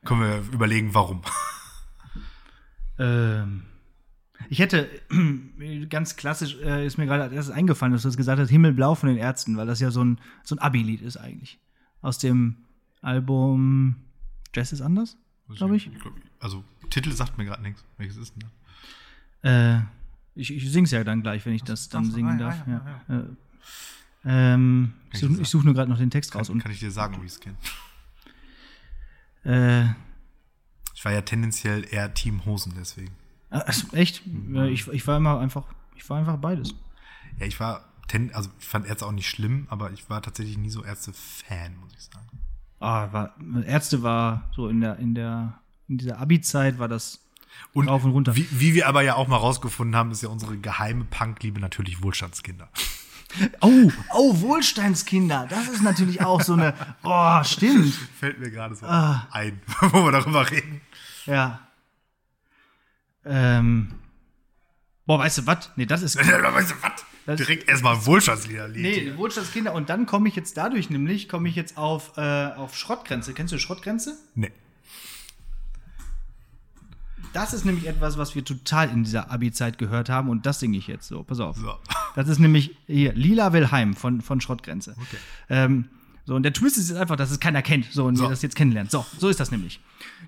[0.05, 1.21] können wir überlegen, warum.
[2.99, 3.63] Ähm,
[4.49, 4.89] ich hätte
[5.89, 8.95] ganz klassisch, äh, ist mir gerade als erstes eingefallen, dass du das gesagt hast, Himmelblau
[8.95, 11.59] von den Ärzten, weil das ja so ein, so ein Abi-Lied ist eigentlich.
[12.01, 12.57] Aus dem
[13.01, 13.95] Album
[14.53, 15.17] Jazz ist anders,
[15.57, 15.89] glaube ich.
[16.39, 17.83] Also, Titel sagt mir gerade nichts.
[17.97, 18.49] Welches ist denn
[19.41, 19.51] das?
[19.51, 19.81] Äh,
[20.35, 22.55] ich ich singe es ja dann gleich, wenn ich das, das dann singen darf.
[22.67, 23.19] Ja, ja, ja.
[23.19, 23.23] Äh,
[24.23, 26.49] ähm, ich suche such nur gerade noch den Text kann, raus.
[26.49, 27.57] Und kann ich dir sagen, wie ich es kenne?
[29.43, 29.85] Äh,
[30.93, 33.11] ich war ja tendenziell eher Team Hosen, deswegen.
[33.49, 34.21] Also, echt?
[34.69, 36.75] Ich, ich war immer einfach, ich war einfach beides.
[37.39, 40.57] Ja, ich war, ten, also ich fand Ärzte auch nicht schlimm, aber ich war tatsächlich
[40.57, 42.29] nie so Ärzte-Fan, muss ich sagen.
[42.81, 47.19] Ah, war, Ärzte war so in der, in der, in dieser Abi-Zeit war das
[47.73, 48.35] und rauf und runter.
[48.35, 52.01] Wie, wie wir aber ja auch mal rausgefunden haben, ist ja unsere geheime Punkliebe natürlich
[52.03, 52.69] Wohlstandskinder.
[53.61, 55.47] Oh, oh, Wohlstandskinder.
[55.49, 56.73] Das ist natürlich auch so eine.
[57.03, 57.93] Oh, stimmt.
[58.19, 59.25] Fällt mir gerade so ah.
[59.31, 60.81] ein, wo wir darüber reden.
[61.25, 61.61] Ja.
[63.23, 63.93] Ähm.
[65.05, 65.71] Boah, weißt du was?
[65.77, 66.17] Nee, das ist.
[66.17, 67.05] weißt du was?
[67.27, 68.67] Direkt erstmal Wohlstandslieder.
[68.69, 69.73] Nee, Wohlstandskinder.
[69.73, 73.33] Und dann komme ich jetzt dadurch nämlich, komme ich jetzt auf, äh, auf Schrottgrenze.
[73.33, 74.17] Kennst du Schrottgrenze?
[74.35, 74.51] Nee.
[77.33, 80.77] Das ist nämlich etwas, was wir total in dieser Abi-Zeit gehört haben und das singe
[80.77, 81.23] ich jetzt so.
[81.23, 81.57] Pass auf.
[81.57, 81.73] So.
[82.13, 84.97] Das ist nämlich hier Lila Wilhelm von, von Schrottgrenze.
[84.97, 85.17] Okay.
[85.47, 85.85] Ähm,
[86.25, 87.85] so, und der Twist ist jetzt einfach, dass es keiner kennt.
[87.91, 88.25] So, und so.
[88.25, 88.91] ihr das jetzt kennenlernt.
[88.91, 89.79] So, so ist das nämlich.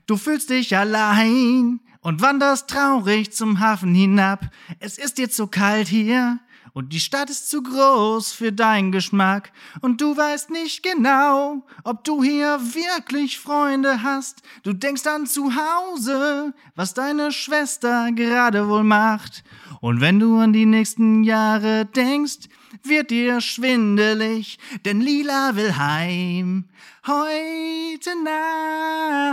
[0.07, 4.49] Du fühlst dich allein und wanderst traurig zum Hafen hinab.
[4.79, 6.39] Es ist jetzt so kalt hier
[6.73, 9.51] und die Stadt ist zu groß für deinen Geschmack
[9.81, 14.41] und du weißt nicht genau, ob du hier wirklich Freunde hast.
[14.63, 19.43] Du denkst an zu Hause, was deine Schwester gerade wohl macht.
[19.81, 22.49] Und wenn du an die nächsten Jahre denkst,
[22.83, 26.65] wird dir schwindelig, denn Lila will heim.
[27.05, 28.11] Heute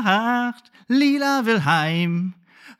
[0.02, 2.34] Nacht, Lila will heim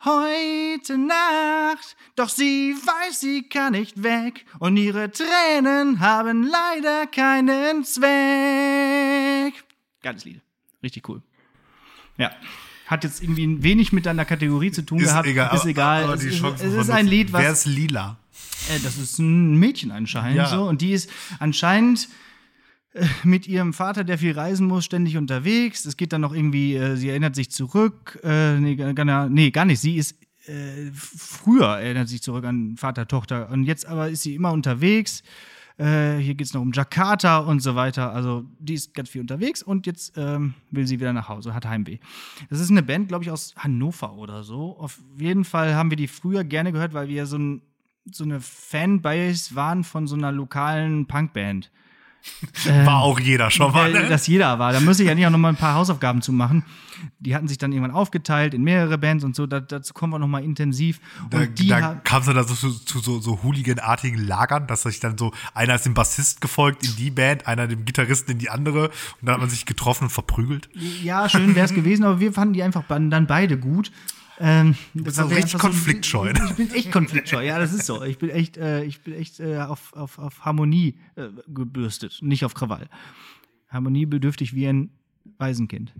[0.04, 1.96] heute Nacht.
[2.16, 9.54] Doch sie weiß, sie kann nicht weg und ihre Tränen haben leider keinen Zweck.
[10.02, 10.40] Geiles Lied.
[10.82, 11.22] Richtig cool.
[12.16, 12.30] Ja.
[12.86, 15.28] Hat jetzt irgendwie wenig mit deiner Kategorie zu tun ist gehabt.
[15.28, 16.04] Egal, ist egal.
[16.04, 17.42] Aber, aber es, ist, es ist ein Lied, was.
[17.42, 18.18] Wer ist lila?
[18.68, 20.46] Äh, das ist ein Mädchen anscheinend ja.
[20.46, 20.64] so.
[20.64, 22.08] Und die ist anscheinend
[23.24, 25.84] mit ihrem Vater, der viel reisen muss, ständig unterwegs.
[25.84, 28.18] Es geht dann noch irgendwie, äh, sie erinnert sich zurück.
[28.22, 29.80] Äh, nee, gar, nee, gar nicht.
[29.80, 30.16] Sie ist
[30.46, 33.50] äh, früher, erinnert sich zurück an Vater, Tochter.
[33.50, 35.22] Und jetzt aber ist sie immer unterwegs.
[35.78, 38.12] Äh, hier geht es noch um Jakarta und so weiter.
[38.12, 41.64] Also die ist ganz viel unterwegs und jetzt ähm, will sie wieder nach Hause, hat
[41.64, 41.98] Heimweh.
[42.50, 44.76] Das ist eine Band, glaube ich, aus Hannover oder so.
[44.78, 47.62] Auf jeden Fall haben wir die früher gerne gehört, weil wir so, ein,
[48.10, 51.70] so eine Fanbase waren von so einer lokalen Punkband.
[52.84, 53.92] War auch jeder schon mal.
[53.92, 54.08] Ne?
[54.08, 54.72] Dass jeder war.
[54.72, 56.64] Da muss ich ja nicht auch noch mal ein paar Hausaufgaben zu machen.
[57.18, 59.46] Die hatten sich dann irgendwann aufgeteilt in mehrere Bands und so.
[59.46, 61.00] Da, dazu kommen wir noch mal intensiv.
[61.24, 65.00] Und da, da kam es dann so, zu, zu so, so Hooligan-artigen Lagern, dass sich
[65.00, 68.50] dann so, einer ist dem Bassist gefolgt in die Band, einer dem Gitarristen in die
[68.50, 68.88] andere.
[68.88, 70.68] Und dann hat man sich getroffen und verprügelt.
[71.02, 73.90] Ja, schön wäre es gewesen, aber wir fanden die einfach dann beide gut.
[74.42, 76.32] Ähm, du bist auch richtig konfliktscheu.
[76.34, 78.02] So, ich bin echt konfliktscheu, ja, das ist so.
[78.02, 82.44] Ich bin echt, äh, ich bin echt äh, auf, auf, auf Harmonie äh, gebürstet, nicht
[82.46, 82.88] auf Krawall.
[83.68, 84.90] Harmoniebedürftig wie ein
[85.38, 85.94] Waisenkind.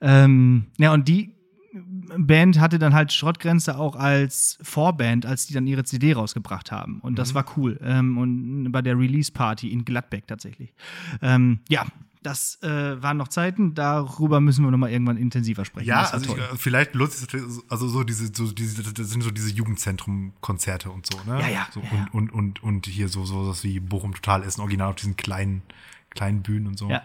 [0.00, 1.34] Ähm, ja, und die
[1.72, 7.00] Band hatte dann halt Schrottgrenze auch als Vorband, als die dann ihre CD rausgebracht haben.
[7.00, 7.34] Und das mhm.
[7.34, 7.80] war cool.
[7.82, 10.72] Ähm, und bei der Release-Party in Gladbeck tatsächlich.
[11.20, 11.86] Ähm, ja,
[12.22, 15.88] das äh, waren noch Zeiten, darüber müssen wir noch mal irgendwann intensiver sprechen.
[15.88, 17.26] Ja, also ich, vielleicht lohnt es
[17.68, 21.40] also so diese, so diese, das sind so diese Jugendzentrum-Konzerte und so, ne?
[21.40, 21.68] Ja, ja.
[21.72, 22.06] So, ja, ja.
[22.12, 25.16] Und, und, und, und hier so, so was wie Bochum Total Essen Original auf diesen
[25.16, 25.62] kleinen,
[26.10, 26.88] kleinen Bühnen und so.
[26.88, 27.02] Ja.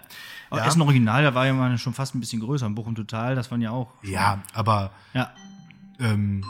[0.49, 0.68] Aber ja.
[0.68, 2.70] Essen Original, da war ja mal schon fast ein bisschen größer.
[2.70, 3.91] Bochum Total, das waren ja auch.
[4.03, 5.34] Ja, aber ja.
[5.99, 6.43] Ähm,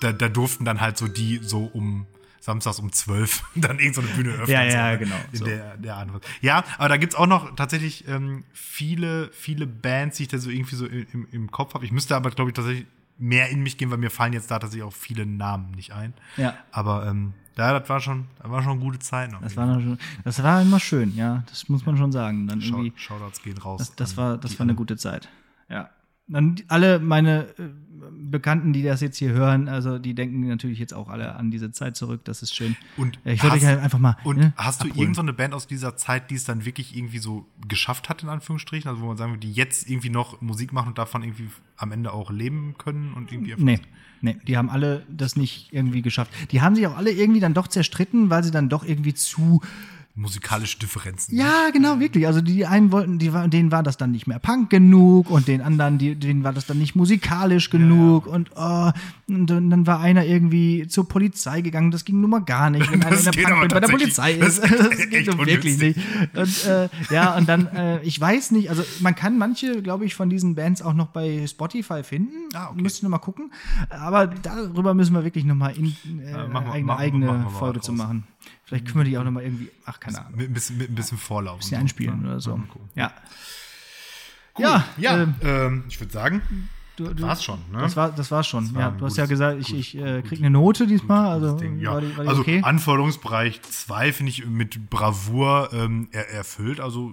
[0.00, 2.06] da, da durften dann halt so die so um
[2.42, 4.48] samstags um 12 dann irgendeine so Bühne öffnen.
[4.48, 5.16] Ja, ja, so, genau.
[5.30, 5.44] In so.
[5.44, 6.06] der, der.
[6.40, 10.38] Ja, aber da gibt es auch noch tatsächlich ähm, viele, viele Bands, die ich da
[10.38, 11.84] so irgendwie so im, im Kopf habe.
[11.84, 12.86] Ich müsste aber, glaube ich, tatsächlich
[13.18, 16.14] mehr in mich gehen, weil mir fallen jetzt da tatsächlich auch viele Namen nicht ein.
[16.36, 16.56] Ja.
[16.72, 19.40] Aber ähm, Ja, das war schon, das war schon gute Zeit noch.
[19.40, 21.44] Das war, schon, das war immer schön, ja.
[21.48, 22.48] Das muss man schon sagen.
[22.48, 23.78] Dann irgendwie, Shoutouts gehen raus.
[23.78, 25.28] das, das war, das war eine gute Zeit.
[25.68, 25.90] Ja.
[26.28, 27.68] Die- alle meine äh,
[28.10, 31.70] Bekannten, die das jetzt hier hören, also die denken natürlich jetzt auch alle an diese
[31.70, 32.22] Zeit zurück.
[32.24, 32.76] Das ist schön.
[32.96, 34.16] Und Ja, ich wollte euch halt einfach mal.
[34.24, 35.00] Und ne, hast du abholen.
[35.00, 38.22] irgend so eine Band aus dieser Zeit, die es dann wirklich irgendwie so geschafft hat,
[38.22, 38.88] in Anführungsstrichen?
[38.90, 41.92] Also wo man sagen würde, die jetzt irgendwie noch Musik machen und davon irgendwie am
[41.92, 43.80] Ende auch leben können und irgendwie Nee,
[44.20, 46.32] nee, die haben alle das nicht irgendwie geschafft.
[46.50, 49.60] Die haben sich auch alle irgendwie dann doch zerstritten, weil sie dann doch irgendwie zu.
[50.14, 51.34] Musikalische Differenzen.
[51.34, 52.26] Ja, genau, wirklich.
[52.26, 55.62] Also die einen wollten, die denen war das dann nicht mehr Punk genug und den
[55.62, 58.90] anderen, die, denen war das dann nicht musikalisch genug und, oh,
[59.28, 61.90] und dann war einer irgendwie zur Polizei gegangen.
[61.90, 63.88] Das ging nun mal gar nicht, wenn einer Das in der Punkband bei der.
[63.88, 64.70] Polizei Das ist.
[64.82, 65.98] Das echt geht wirklich nicht.
[66.34, 70.14] Und äh, ja, und dann, äh, ich weiß nicht, also man kann manche, glaube ich,
[70.14, 72.34] von diesen Bands auch noch bei Spotify finden.
[72.54, 72.82] Ah, okay.
[72.82, 73.50] Müsste noch mal gucken.
[73.88, 75.86] Aber darüber müssen wir wirklich noch mal in,
[76.20, 78.24] äh, Ja, machen wir- machen- eigene machen Folge zu machen.
[78.64, 80.90] Vielleicht können wir die auch noch mal irgendwie, ach, keine Ahnung, Mit, ein bisschen, mit
[80.90, 81.56] ein bisschen Vorlauf.
[81.56, 82.60] ein bisschen einspielen oder so.
[82.94, 83.12] Ja.
[84.58, 84.64] Cool.
[84.64, 87.78] Ja, Ja, ähm, ähm, ich würde sagen, Du, du, war's schon, ne?
[87.78, 88.74] Das war, das war schon.
[88.74, 90.86] war ja, du hast ja gutes- gesagt, ich, gut- ich äh, gut- krieg eine Note
[90.86, 91.26] diesmal.
[91.30, 91.92] Also, Ding, ja.
[91.94, 92.60] war die, war die also okay?
[92.62, 97.10] Anforderungsbereich 2 finde ich mit Bravour ähm, er, erfüllt, also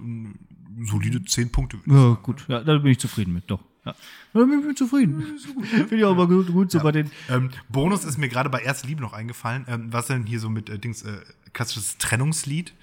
[0.84, 1.78] solide 10 Punkte.
[1.78, 3.60] würde ich Ja, gut, ja, da bin ich zufrieden mit, doch.
[3.84, 3.94] Ja.
[4.34, 5.38] Da bin ich zufrieden.
[5.62, 7.10] Finde ich auch mal gut, gut so bei den.
[7.30, 9.64] Ähm, Bonus ist mir gerade bei Erste Liebe noch eingefallen.
[9.68, 11.20] Ähm, was denn hier so mit äh, Dings, äh,
[11.52, 12.74] klassisches Trennungslied?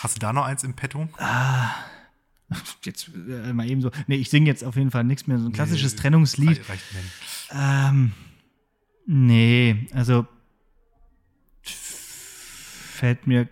[0.00, 1.08] Hast du da noch eins im Petto?
[2.84, 3.90] Jetzt äh, mal eben so.
[4.06, 5.38] Nee, ich singe jetzt auf jeden Fall nichts mehr.
[5.38, 6.68] So ein klassisches Nee, Trennungslied.
[6.68, 6.84] Reicht.
[7.50, 8.12] Ähm,
[9.06, 10.26] nee, also
[11.62, 13.48] fällt mir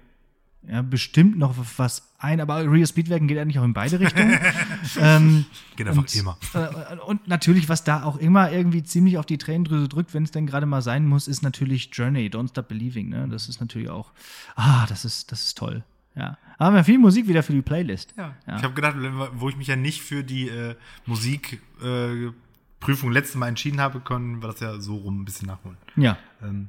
[0.68, 4.38] ja bestimmt noch was ein, aber Real Speedwerken geht eigentlich auch in beide Richtungen.
[5.00, 5.44] ähm,
[5.76, 6.38] Geht einfach und, immer.
[6.54, 10.30] Äh, und natürlich, was da auch immer irgendwie ziemlich auf die Tränendrüse drückt, wenn es
[10.30, 13.10] denn gerade mal sein muss, ist natürlich Journey, Don't Stop Believing.
[13.10, 13.28] Ne?
[13.28, 14.12] Das ist natürlich auch,
[14.56, 15.84] ah, das ist, das ist toll.
[16.16, 18.14] Ja, haben wir viel Musik wieder für die Playlist.
[18.16, 18.34] Ja.
[18.46, 18.56] Ja.
[18.56, 18.96] Ich habe gedacht,
[19.34, 22.32] wo ich mich ja nicht für die äh, Musikprüfung äh,
[22.78, 25.78] Prüfung letztes Mal entschieden habe, können wir das ja so rum ein bisschen nachholen.
[25.96, 26.68] Ja, Ähm,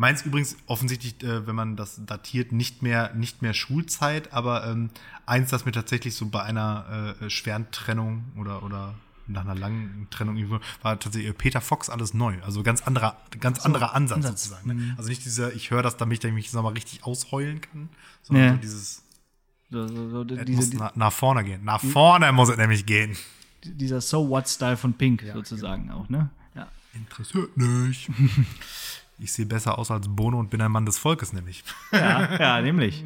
[0.00, 4.88] meins übrigens offensichtlich, äh, wenn man das datiert, nicht mehr, nicht mehr Schulzeit, aber ähm,
[5.26, 8.94] eins, das mir tatsächlich so bei einer äh, schweren Trennung oder, oder
[9.26, 12.34] nach einer langen Trennung irgendwo, war tatsächlich äh, Peter Fox alles neu.
[12.42, 14.44] Also ganz anderer, ganz anderer Ansatz, Ansatz.
[14.44, 14.74] sozusagen.
[14.74, 14.94] Ne?
[14.96, 17.90] Also nicht dieser, ich höre das, damit ich mich sag mal, richtig ausheulen kann,
[18.22, 18.52] sondern Ja.
[18.54, 19.02] so dieses,
[19.70, 21.62] so, so, so, es diese, muss nach, nach vorne gehen.
[21.62, 23.16] Nach vorne muss es nämlich gehen.
[23.62, 26.30] dieser So What-Style von Pink sozusagen auch, ne?
[26.54, 26.68] Ja.
[26.94, 28.08] Interessiert nicht.
[29.22, 31.62] Ich sehe besser aus als Bono und bin ein Mann des Volkes, nämlich.
[31.92, 33.04] Ja, ja, nämlich.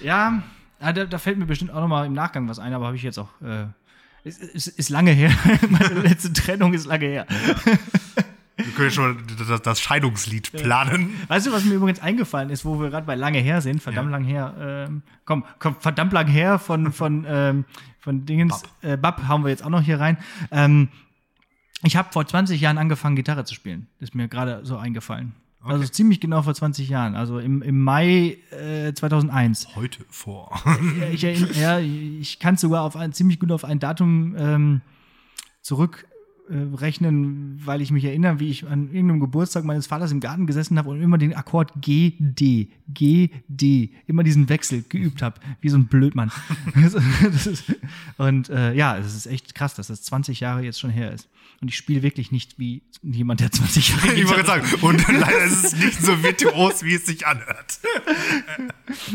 [0.00, 0.42] ja,
[0.80, 3.02] da, da fällt mir bestimmt auch noch mal im Nachgang was ein, aber habe ich
[3.02, 3.28] jetzt auch.
[3.42, 3.66] Äh,
[4.24, 5.30] ist, ist, ist lange her.
[5.70, 7.26] Meine letzte Trennung ist lange her.
[8.56, 11.14] Wir können schon das, das Scheidungslied planen.
[11.28, 13.82] Weißt du, was mir übrigens eingefallen ist, wo wir gerade bei lange her sind?
[13.82, 14.16] Verdammt Ja.
[14.16, 14.54] lang her.
[14.88, 17.64] Ähm, komm, komm, verdammt lang her von, von, ähm,
[18.00, 18.62] von Dingens.
[18.62, 18.84] Bab.
[18.90, 20.16] Äh, Bab haben wir jetzt auch noch hier rein.
[20.50, 20.88] Ähm,
[21.86, 23.86] ich habe vor 20 Jahren angefangen, Gitarre zu spielen.
[24.00, 25.34] Ist mir gerade so eingefallen.
[25.62, 25.92] Also Okay.
[25.92, 27.16] ziemlich genau vor 20 Jahren.
[27.16, 29.74] Also im, im Mai äh, 2001.
[29.74, 30.60] Heute vor.
[31.12, 34.80] Ich, ja, ich kann sogar auf ein, ziemlich gut auf ein Datum ähm,
[35.62, 36.04] äh,
[36.48, 40.78] rechnen, weil ich mich erinnere, wie ich an irgendeinem Geburtstag meines Vaters im Garten gesessen
[40.78, 45.68] habe und immer den Akkord G, D, G, D, immer diesen Wechsel geübt habe, wie
[45.68, 46.30] so ein Blödmann.
[47.34, 47.74] ist,
[48.18, 51.28] und äh, ja, es ist echt krass, dass das 20 Jahre jetzt schon her ist.
[51.60, 55.44] Und ich spiele wirklich nicht wie jemand, der 20 Jahre Ich wollte sagen, und leider
[55.44, 57.80] ist es nicht so virtuos, wie es sich anhört.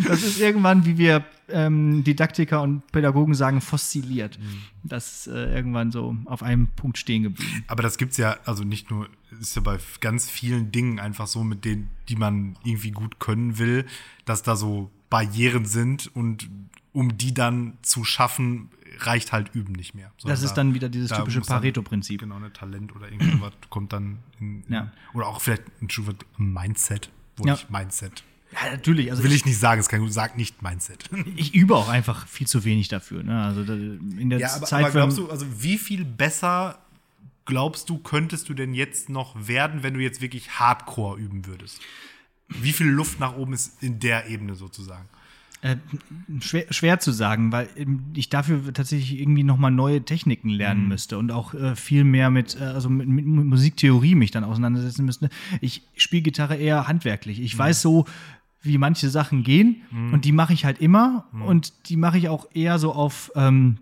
[0.08, 1.24] Das ist irgendwann, wie wir
[1.54, 4.40] ähm, Didaktiker und Pädagogen sagen, fossiliert.
[4.84, 7.64] Das ist äh, irgendwann so auf einem Punkt stehen geblieben.
[7.68, 11.44] Aber das gibt's ja, also nicht nur, ist ja bei ganz vielen Dingen einfach so,
[11.44, 13.86] mit denen, die man irgendwie gut können will,
[14.26, 16.50] dass da so Barrieren sind und
[16.94, 20.12] um die dann zu schaffen, reicht halt Üben nicht mehr.
[20.18, 22.20] Sondern Das ist dann wieder dieses da typische Pareto-Prinzip.
[22.22, 24.92] Genau, ne Talent oder irgendwas kommt dann in, in, Ja.
[25.14, 27.54] oder auch vielleicht ein Mindset, wo Ja.
[27.54, 28.24] nicht Mindset.
[28.54, 29.12] Ja, natürlich.
[29.12, 31.10] Also Will ich, ich nicht sagen, es kann gut, sag nicht Mindset.
[31.36, 33.24] ich übe auch einfach viel zu wenig dafür.
[33.24, 33.44] Ne?
[33.44, 36.78] Also in der Ja, aber, Zeit, aber glaubst du, also wie viel besser
[37.46, 41.80] glaubst du, könntest du denn jetzt noch werden, wenn du jetzt wirklich Hardcore üben würdest?
[42.50, 45.08] Wie viel Luft nach oben ist in der Ebene sozusagen?
[45.62, 45.78] Äh,
[46.40, 47.70] schwer, schwer zu sagen, weil
[48.16, 50.56] ich dafür tatsächlich irgendwie nochmal neue Techniken Mhm.
[50.56, 54.44] lernen müsste und auch äh, viel mehr mit, äh, also mit, mit Musiktheorie mich dann
[54.44, 55.30] auseinandersetzen müsste.
[55.62, 57.38] Ich spiele Gitarre eher handwerklich.
[57.38, 57.46] Mhm.
[57.46, 58.06] Ich weiß so,
[58.62, 59.82] wie manche Sachen gehen.
[60.14, 61.26] Und die mache ich halt immer.
[61.32, 61.42] Mhm.
[61.44, 63.78] und die mache ich auch eher so auf, ähm,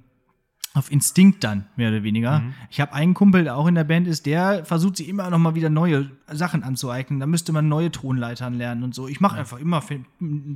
[0.76, 2.39] auf Instinkt dann, mehr oder weniger.
[2.39, 2.53] Mhm.
[2.70, 5.39] Ich habe einen Kumpel, der auch in der Band ist, der versucht sich immer noch
[5.39, 7.20] mal wieder neue Sachen anzueignen.
[7.20, 9.07] Da müsste man neue Tonleitern lernen und so.
[9.07, 9.84] Ich mache einfach immer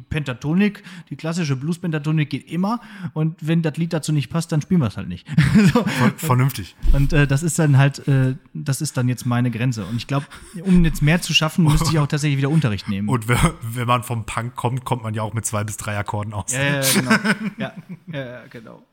[0.10, 0.84] Pentatonik.
[1.10, 2.80] Die klassische Blues-Pentatonik geht immer.
[3.14, 5.28] Und wenn das Lied dazu nicht passt, dann spielen wir es halt nicht.
[5.74, 5.84] so.
[6.18, 6.76] Vernünftig.
[6.92, 9.84] Und äh, das ist dann halt, äh, das ist dann jetzt meine Grenze.
[9.84, 10.28] Und ich glaube,
[10.64, 13.10] um jetzt mehr zu schaffen, müsste ich auch tatsächlich wieder Unterricht nehmen.
[13.10, 15.98] Und wenn, wenn man vom Punk kommt, kommt man ja auch mit zwei bis drei
[15.98, 16.54] Akkorden aus.
[16.54, 17.12] Ja, ja, genau.
[17.58, 17.74] ja,
[18.12, 18.84] ja, genau.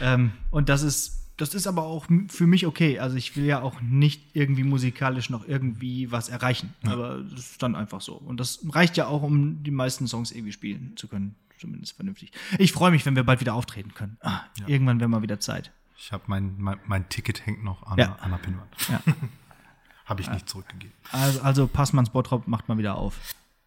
[0.00, 2.98] Ähm, und das ist, das ist aber auch für mich okay.
[2.98, 6.74] Also ich will ja auch nicht irgendwie musikalisch noch irgendwie was erreichen.
[6.82, 6.92] Ja.
[6.92, 8.14] Aber das ist dann einfach so.
[8.14, 11.34] Und das reicht ja auch, um die meisten Songs irgendwie spielen zu können.
[11.58, 12.32] Zumindest vernünftig.
[12.58, 14.18] Ich freue mich, wenn wir bald wieder auftreten können.
[14.20, 14.68] Ah, ja.
[14.68, 15.72] Irgendwann wäre mal wieder Zeit.
[15.96, 18.16] Ich habe mein, mein, mein, Ticket hängt noch an, ja.
[18.16, 18.68] an der Pinnwand.
[18.90, 19.00] Ja.
[20.04, 20.94] habe ich nicht zurückgegeben.
[21.12, 23.18] Also, also Passmanns Bottrop macht mal wieder auf.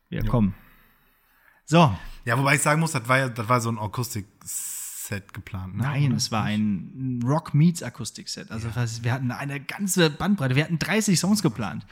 [0.09, 0.55] Wir kommen.
[1.65, 1.95] So.
[2.25, 4.25] Ja, wobei ich sagen muss, das war ja, das war so ein Akustik-
[5.09, 5.75] Set geplant.
[5.75, 5.83] Ne?
[5.83, 8.51] Nein, es war ein Rock Meets Akustik-Set.
[8.51, 8.85] Also ja.
[9.01, 10.55] wir hatten eine ganze Bandbreite.
[10.55, 11.83] Wir hatten 30 Songs geplant.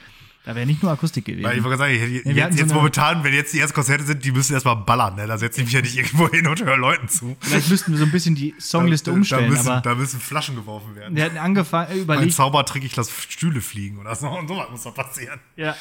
[0.46, 1.44] Da wäre nicht nur Akustik gewesen.
[1.44, 4.06] Weil ich wollte sagen, jetzt, ja, jetzt, jetzt so momentan, wenn jetzt die ersten Konzerte
[4.06, 5.16] sind, die müssen erstmal ballern.
[5.16, 5.28] Ne?
[5.28, 7.36] Da setze ich mich ja nicht irgendwo hin und höre Leuten zu.
[7.42, 9.50] Vielleicht müssten wir so ein bisschen die Songliste da, umstellen.
[9.52, 11.16] Da müssen, da müssen Flaschen geworfen werden.
[11.16, 12.28] Wir hatten angefangen, überlegt.
[12.28, 14.30] Mein Zaubertrick, ich lasse Stühle fliegen oder so.
[14.30, 15.40] Und sowas muss doch passieren.
[15.58, 15.76] Ja,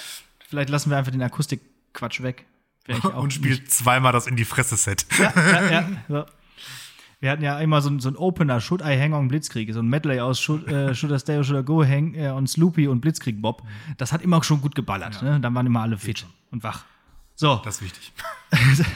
[0.48, 2.44] vielleicht lassen wir einfach den Akustik-Quatsch weg.
[3.16, 5.06] und spielt zweimal das in die Fresse-Set.
[5.18, 5.88] Ja, ja, ja.
[6.08, 6.24] So.
[7.18, 9.88] Wir hatten ja immer so, so einen Opener, Should I Hang on Blitzkrieg, so ein
[9.88, 12.88] Medley aus Should, äh, Should I Stay or Should I Go Hang äh, on Sloopy
[12.88, 13.62] und Blitzkrieg Bob.
[13.96, 15.22] Das hat immer schon gut geballert.
[15.22, 15.32] Ja.
[15.32, 15.40] Ne?
[15.40, 16.84] Dann waren immer alle fit und wach.
[17.34, 17.60] So.
[17.64, 18.12] Das ist wichtig.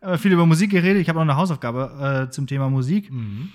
[0.00, 1.02] Aber viel über Musik geredet.
[1.02, 3.12] Ich habe noch eine Hausaufgabe äh, zum Thema Musik.
[3.12, 3.50] Mhm.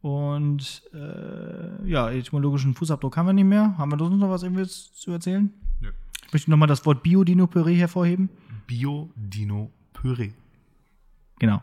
[0.00, 3.76] Und äh, ja, etymologischen Fußabdruck haben wir nicht mehr.
[3.76, 5.52] Haben wir sonst noch was irgendwie zu erzählen?
[5.80, 5.88] Ja.
[6.24, 8.28] Ich möchte nochmal das Wort Biodino-Püree hervorheben.
[8.68, 10.30] Biodino-Püree.
[11.40, 11.62] Genau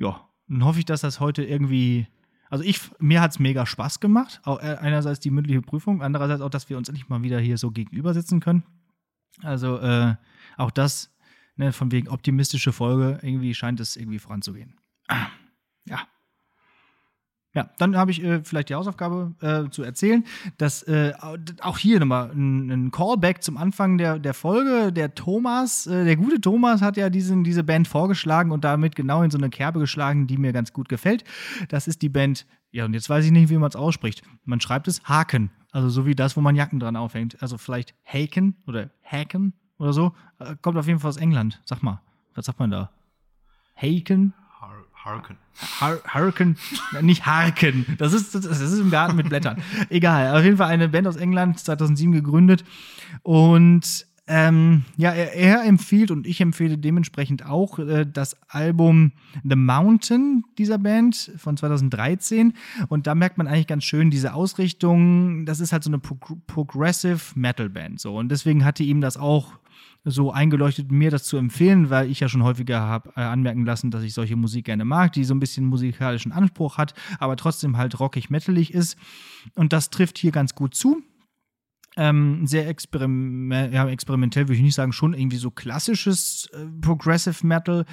[0.00, 2.08] ja, dann hoffe ich, dass das heute irgendwie.
[2.48, 4.40] Also ich, mir hat es mega Spaß gemacht.
[4.42, 7.56] Auch äh, einerseits die mündliche Prüfung, andererseits auch, dass wir uns endlich mal wieder hier
[7.56, 8.64] so gegenüber sitzen können.
[9.42, 10.16] Also äh,
[10.56, 11.14] auch das,
[11.54, 14.74] ne, von wegen optimistische Folge, irgendwie scheint es irgendwie voranzugehen.
[15.86, 16.00] Ja.
[17.52, 20.24] Ja, dann habe ich äh, vielleicht die Hausaufgabe äh, zu erzählen,
[20.58, 21.12] dass äh,
[21.60, 24.92] auch hier nochmal ein, ein, Callback zum Anfang der, der Folge.
[24.92, 29.22] Der Thomas, äh, der gute Thomas hat ja diesen, diese Band vorgeschlagen und damit genau
[29.22, 31.24] in so eine Kerbe geschlagen, die mir ganz gut gefällt.
[31.68, 34.22] Das ist die Band, ja, und jetzt weiß ich nicht, wie man es ausspricht.
[34.44, 37.42] Man schreibt es Haken, also so wie das, wo man Jacken dran aufhängt.
[37.42, 40.14] Also vielleicht Haken oder Haken oder so.
[40.38, 41.60] Äh, kommt auf jeden Fall aus England.
[41.64, 42.00] Sag mal,
[42.36, 42.92] was sagt man da?
[43.74, 44.34] Haken?
[45.04, 45.36] Harken.
[45.80, 46.56] Har Harken,
[47.00, 47.86] nicht Harken.
[47.98, 49.62] Das ist, das ist im Garten mit Blättern.
[49.88, 50.36] Egal.
[50.36, 52.64] Auf jeden Fall eine Band aus England, 2007 gegründet.
[53.22, 59.10] Und ähm, ja, er, er, empfiehlt und ich empfehle dementsprechend auch äh, das Album
[59.42, 62.52] The Mountain dieser Band von 2013.
[62.88, 65.46] Und da merkt man eigentlich ganz schön diese Ausrichtung.
[65.46, 67.98] Das ist halt so eine Pro Progressive Metal Band.
[67.98, 68.16] So.
[68.16, 69.54] Und deswegen hatte ihm das auch
[70.04, 73.90] so eingeleuchtet, mir das zu empfehlen, weil ich ja schon häufiger habe äh, anmerken lassen,
[73.90, 77.76] dass ich solche Musik gerne mag, die so ein bisschen musikalischen Anspruch hat, aber trotzdem
[77.76, 78.96] halt rockig metalig ist.
[79.54, 81.02] Und das trifft hier ganz gut zu.
[81.96, 87.44] Ähm, sehr experim ja, experimentell, würde ich nicht sagen, schon irgendwie so klassisches äh, Progressive
[87.44, 87.84] Metal.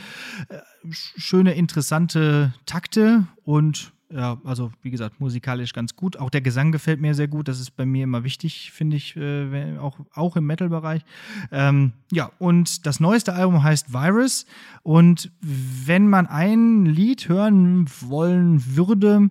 [0.49, 0.60] Äh,
[0.91, 6.18] schöne, interessante Takte und ja, also wie gesagt, musikalisch ganz gut.
[6.18, 7.47] Auch der Gesang gefällt mir sehr gut.
[7.47, 11.03] Das ist bei mir immer wichtig, finde ich, äh, auch, auch im Metal-Bereich.
[11.51, 14.45] Ähm, ja, und das neueste Album heißt Virus.
[14.84, 19.30] Und wenn man ein Lied hören wollen würde,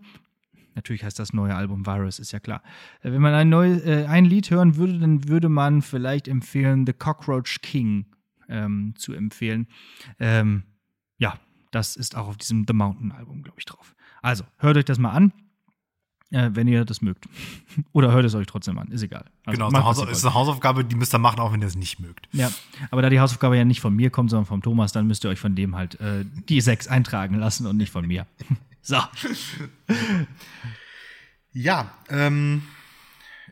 [0.75, 2.63] natürlich heißt das neue Album Virus, ist ja klar.
[3.01, 6.85] Äh, wenn man ein, neu, äh, ein Lied hören würde, dann würde man vielleicht empfehlen,
[6.87, 8.05] The Cockroach King
[8.49, 9.69] ähm, zu empfehlen.
[10.21, 10.65] Ähm,
[11.17, 11.39] ja,
[11.71, 13.97] das ist auch auf diesem The Mountain Album, glaube ich, drauf.
[14.27, 15.33] Also, hört euch das mal an,
[16.33, 17.29] äh, wenn ihr das mögt.
[17.93, 19.25] Oder hört es euch trotzdem an, ist egal.
[19.45, 21.77] Also, genau, ist eine, ist eine Hausaufgabe, die müsst ihr machen, auch wenn ihr es
[21.77, 22.29] nicht mögt.
[22.33, 22.51] Ja,
[22.91, 25.31] aber da die Hausaufgabe ja nicht von mir kommt, sondern vom Thomas, dann müsst ihr
[25.31, 28.27] euch von dem halt äh, die sechs eintragen lassen und nicht von mir.
[28.83, 28.97] so.
[31.53, 32.63] Ja, ähm,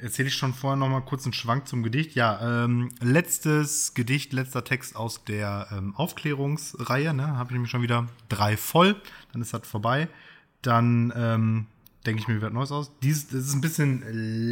[0.00, 2.16] erzähle ich schon vorher noch mal kurz einen Schwank zum Gedicht.
[2.16, 7.14] Ja, ähm, letztes Gedicht, letzter Text aus der ähm, Aufklärungsreihe.
[7.14, 7.28] Ne?
[7.28, 9.00] Habe ich nämlich schon wieder drei voll.
[9.32, 10.08] Dann ist das vorbei
[10.66, 11.66] dann ähm,
[12.06, 12.90] denke ich mir wieder Neues aus.
[13.02, 14.02] Dies das ist ein bisschen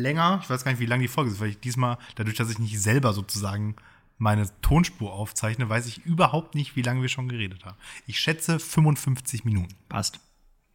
[0.03, 0.41] länger.
[0.43, 2.59] Ich weiß gar nicht, wie lang die Folge ist, weil ich diesmal, dadurch, dass ich
[2.59, 3.77] nicht selber sozusagen
[4.19, 7.77] meine Tonspur aufzeichne, weiß ich überhaupt nicht, wie lange wir schon geredet haben.
[8.07, 9.75] Ich schätze 55 Minuten.
[9.89, 10.21] Passt.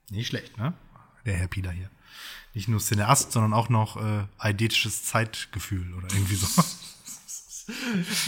[0.09, 0.73] Nicht schlecht, ne?
[1.25, 1.89] Der Herr Pieler hier.
[2.53, 6.47] Nicht nur Cineast, sondern auch noch äh, eidetisches Zeitgefühl oder irgendwie so.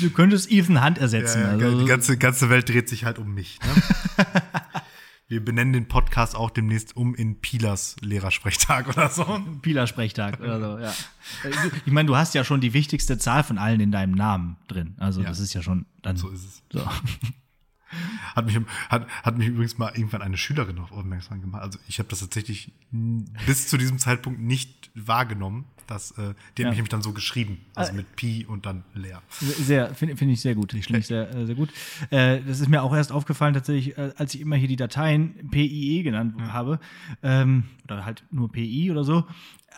[0.02, 1.42] Du könntest Ethan Hunt ersetzen.
[1.42, 1.80] Ja, also.
[1.80, 3.60] Die ganze, ganze Welt dreht sich halt um mich.
[3.62, 4.26] Ne?
[5.30, 9.24] Wir benennen den Podcast auch demnächst um in Pilas Lehrersprechtag oder so.
[9.62, 10.92] Pila-Sprechtag oder so, ja.
[11.86, 14.96] Ich meine, du hast ja schon die wichtigste Zahl von allen in deinem Namen drin.
[14.98, 15.30] Also, Ja.
[15.30, 16.18] das ist ja schon dann.
[16.18, 16.64] So ist es.
[16.74, 16.82] So.
[18.36, 18.60] Hat mich,
[18.90, 21.62] hat, hat mich übrigens mal irgendwann eine Schülerin darauf aufmerksam gemacht.
[21.64, 22.72] Also ich habe das tatsächlich
[23.46, 25.66] bis zu diesem Zeitpunkt nicht wahrgenommen.
[25.88, 26.68] Dass, äh, die Ja.
[26.68, 27.58] hat mich nämlich dann so geschrieben.
[27.74, 29.24] Also mit Pi und dann leer.
[29.40, 30.74] Sehr, finde find ich sehr gut.
[30.76, 31.70] Nicht ich sehr, äh, sehr gut.
[32.12, 35.50] Äh, das ist mir auch erst aufgefallen, tatsächlich, äh, als ich immer hier die Dateien
[35.50, 36.80] PIE genannt habe.
[37.24, 39.26] Ähm, oder halt nur PI oder so.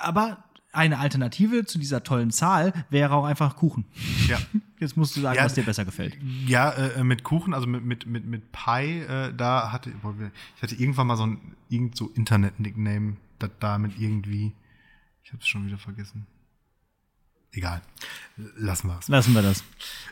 [0.02, 0.44] Aber
[0.74, 3.86] eine Alternative zu dieser tollen Zahl wäre auch einfach Kuchen.
[4.28, 4.40] Ja.
[4.80, 6.18] Jetzt musst du sagen, Ja, was dir besser gefällt.
[6.48, 10.76] Ja, äh, mit Kuchen, also mit, mit, mit, mit Pi, äh, da hatte ich hatte
[10.76, 14.54] irgendwann mal so ein irgend so Internet-Nickname, das damit irgendwie.
[15.24, 16.26] Ich hab's schon wieder vergessen.
[17.54, 17.82] Egal.
[18.56, 19.08] Lassen wir es.
[19.08, 19.64] Lassen wir das.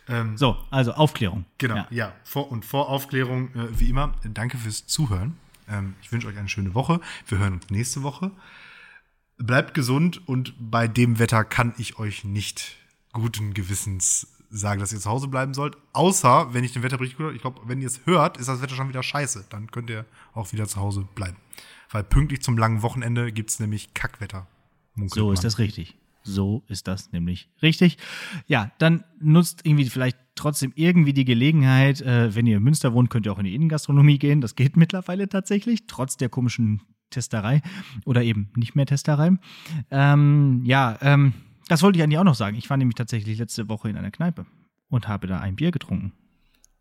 [0.08, 1.46] Ähm, So, also Aufklärung.
[1.58, 1.88] Genau, Ja.
[1.90, 2.14] ja.
[2.24, 5.38] Vor, und vor Aufklärung, äh, wie immer, danke fürs Zuhören.
[5.70, 7.00] Ähm, ich wünsche euch eine schöne Woche.
[7.28, 8.32] Wir hören uns nächste Woche.
[9.40, 12.76] Bleibt gesund und bei dem Wetter kann ich euch nicht
[13.14, 15.78] guten Gewissens sagen, dass ihr zu Hause bleiben sollt.
[15.94, 18.76] Außer, wenn ich den Wetterbericht gehört ich glaube, wenn ihr es hört, ist das Wetter
[18.76, 19.46] schon wieder scheiße.
[19.50, 21.38] Dann könnt ihr auch wieder zu Hause bleiben.
[21.90, 24.48] Weil pünktlich zum langen Wochenende gibt es nämlich Kackwetter.
[25.08, 25.96] So ist das richtig.
[26.24, 27.98] So ist das nämlich richtig.
[28.48, 33.10] Ja, dann nutzt irgendwie vielleicht trotzdem irgendwie die Gelegenheit, äh, wenn ihr in Münster wohnt,
[33.10, 34.42] könnt ihr auch in die Innengastronomie gehen.
[34.42, 37.62] Das geht mittlerweile tatsächlich, trotz der komischen Testerei
[38.06, 39.32] oder eben nicht mehr Testerei.
[39.92, 41.34] Ähm, ja, ähm,
[41.68, 42.58] das wollte ich eigentlich auch noch sagen.
[42.58, 44.46] Ich war nämlich tatsächlich letzte Woche in einer Kneipe
[44.90, 46.14] und habe da ein Bier getrunken.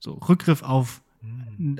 [0.00, 1.02] So, Rückgriff auf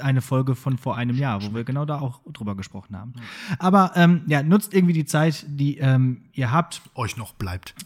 [0.03, 3.13] eine Folge von vor einem Jahr, wo wir genau da auch drüber gesprochen haben.
[3.59, 6.83] Aber ähm, ja, nutzt irgendwie die Zeit, die ähm, ihr habt.
[6.95, 7.75] Euch noch bleibt.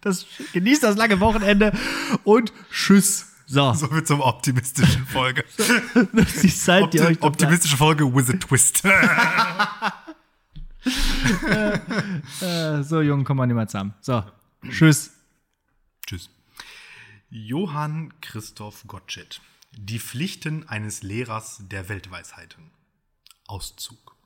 [0.00, 1.72] Das, genießt das lange Wochenende
[2.22, 3.34] und tschüss.
[3.50, 5.42] So, So wird zum optimistischen Folge.
[6.42, 7.24] die Zeit, die Opti euch da bleibt.
[7.24, 8.82] optimistische Folge with a twist.
[12.40, 13.94] Äh, so, Jungen, komm mal nicht mehr zusammen.
[14.00, 14.22] So,
[14.70, 15.12] tschüss.
[16.06, 16.30] Tschüss.
[17.30, 19.40] Johann Christoph Gottsched.
[19.72, 22.70] Die Pflichten eines Lehrers der Weltweisheiten.
[23.46, 24.16] Auszug.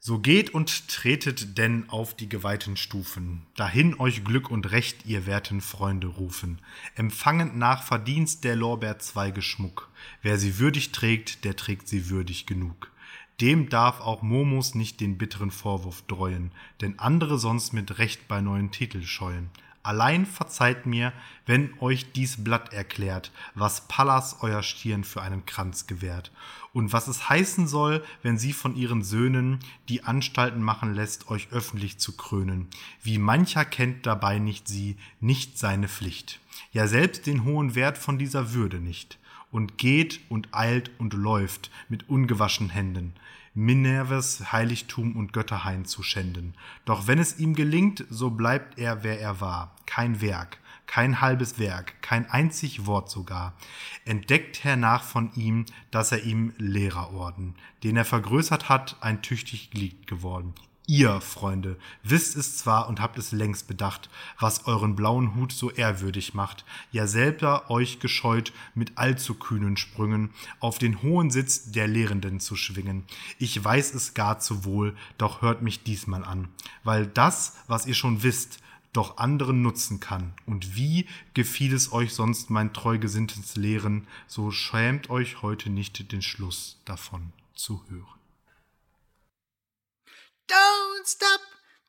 [0.00, 5.26] So geht und tretet denn auf die geweihten Stufen, dahin euch Glück und Recht, ihr
[5.26, 6.60] werten Freunde, rufen,
[6.94, 9.90] empfangend nach Verdienst der Lorbeerzweige Schmuck.
[10.22, 12.92] Wer sie würdig trägt, der trägt sie würdig genug.
[13.40, 18.40] Dem darf auch Momus nicht den bitteren Vorwurf dreuen, denn andere sonst mit Recht bei
[18.40, 19.50] neuen Titel scheuen.
[19.82, 21.12] Allein verzeiht mir,
[21.46, 26.30] wenn euch dies Blatt erklärt, was Pallas euer Stirn für einen Kranz gewährt,
[26.72, 31.48] und was es heißen soll, wenn sie von ihren Söhnen die Anstalten machen lässt, euch
[31.50, 32.68] öffentlich zu krönen.
[33.02, 36.40] Wie mancher kennt dabei nicht sie, nicht seine Pflicht,
[36.72, 39.18] ja selbst den hohen Wert von dieser Würde nicht,
[39.50, 43.14] und geht und eilt und läuft mit ungewaschen Händen,
[43.58, 46.54] Minerves Heiligtum und Götterhain zu schänden.
[46.84, 51.58] Doch wenn es ihm gelingt, so bleibt er, wer er war, kein Werk, kein halbes
[51.58, 53.54] Werk, kein einzig Wort sogar.
[54.04, 60.06] Entdeckt hernach von ihm, dass er ihm Lehrerorden, den er vergrößert hat, ein tüchtig Glied
[60.06, 60.54] geworden.
[60.90, 64.08] Ihr, Freunde, wisst es zwar und habt es längst bedacht,
[64.40, 70.30] was euren blauen Hut so ehrwürdig macht, ja selber euch gescheut, mit allzu kühnen Sprüngen
[70.60, 73.04] auf den hohen Sitz der Lehrenden zu schwingen.
[73.38, 76.48] Ich weiß es gar zu wohl, doch hört mich diesmal an,
[76.84, 78.58] weil das, was ihr schon wisst,
[78.94, 80.32] doch anderen nutzen kann.
[80.46, 86.22] Und wie gefiel es euch sonst mein treugesinntes Lehren, so schämt euch heute nicht den
[86.22, 88.17] Schluss davon zu hören.
[90.48, 91.40] Don't stop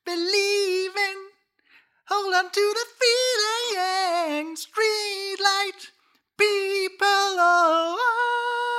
[0.06, 1.30] believing.
[2.08, 4.56] Hold on to the feeling.
[4.58, 5.92] Streetlight
[6.38, 7.08] people.
[7.40, 8.79] Oh, oh.